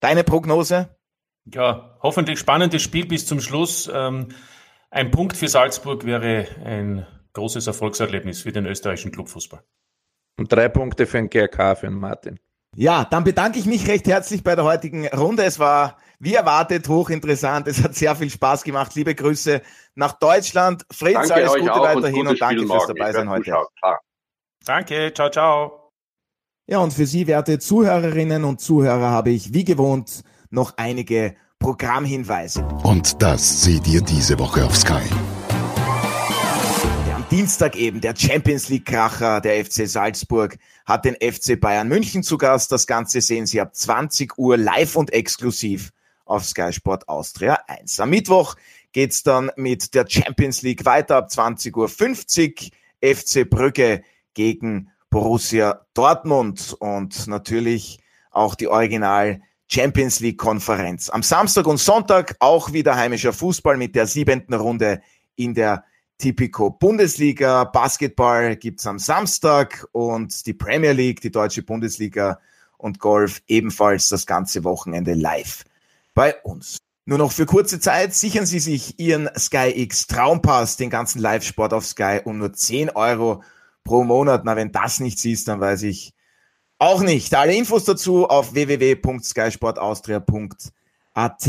[0.00, 0.99] deine Prognose?
[1.52, 3.90] Ja, hoffentlich spannendes Spiel bis zum Schluss.
[3.92, 4.28] Ähm,
[4.90, 9.62] ein Punkt für Salzburg wäre ein großes Erfolgserlebnis für den österreichischen Clubfußball.
[10.38, 12.38] Und drei Punkte für den GRK, für den Martin.
[12.76, 15.42] Ja, dann bedanke ich mich recht herzlich bei der heutigen Runde.
[15.42, 17.66] Es war wie erwartet hochinteressant.
[17.66, 18.94] Es hat sehr viel Spaß gemacht.
[18.94, 19.60] Liebe Grüße
[19.94, 20.84] nach Deutschland.
[20.90, 23.54] Fritz, danke alles Gute weiterhin und, und danke fürs Dabeisein heute.
[24.64, 25.90] Danke, ciao, ciao.
[26.68, 32.64] Ja, und für Sie, werte Zuhörerinnen und Zuhörer, habe ich wie gewohnt noch einige Programmhinweise.
[32.82, 35.02] Und das seht ihr diese Woche auf Sky.
[37.30, 42.36] Dienstag eben der Champions League Kracher der FC Salzburg hat den FC Bayern München zu
[42.36, 42.72] Gast.
[42.72, 45.92] Das Ganze sehen Sie ab 20 Uhr live und exklusiv
[46.24, 48.00] auf Sky Sport Austria 1.
[48.00, 48.56] Am Mittwoch
[48.90, 52.72] geht's dann mit der Champions League weiter ab 20.50
[53.02, 54.02] Uhr FC Brügge
[54.34, 58.00] gegen Borussia Dortmund und natürlich
[58.32, 59.40] auch die Original
[59.72, 61.10] Champions League Konferenz.
[61.10, 65.00] Am Samstag und Sonntag auch wieder heimischer Fußball mit der siebenten Runde
[65.36, 65.84] in der
[66.18, 67.64] Tipico Bundesliga.
[67.64, 72.40] Basketball gibt's am Samstag und die Premier League, die deutsche Bundesliga
[72.78, 75.64] und Golf ebenfalls das ganze Wochenende live
[76.14, 76.78] bei uns.
[77.04, 81.72] Nur noch für kurze Zeit sichern Sie sich Ihren Sky X Traumpass, den ganzen Live-Sport
[81.72, 83.42] auf Sky um nur 10 Euro
[83.84, 84.44] pro Monat.
[84.44, 86.12] Na, wenn das nichts ist, dann weiß ich
[86.80, 87.32] auch nicht.
[87.34, 91.48] Alle Infos dazu auf www.skysportaustria.at.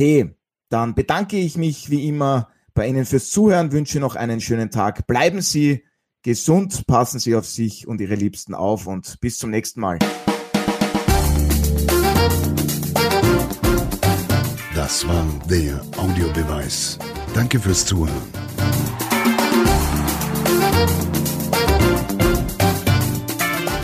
[0.69, 5.07] Dann bedanke ich mich wie immer bei Ihnen fürs Zuhören, wünsche noch einen schönen Tag.
[5.07, 5.83] Bleiben Sie
[6.21, 9.99] gesund, passen Sie auf sich und Ihre Liebsten auf und bis zum nächsten Mal.
[14.75, 16.97] Das war der Audiobeweis.
[17.33, 18.21] Danke fürs Zuhören.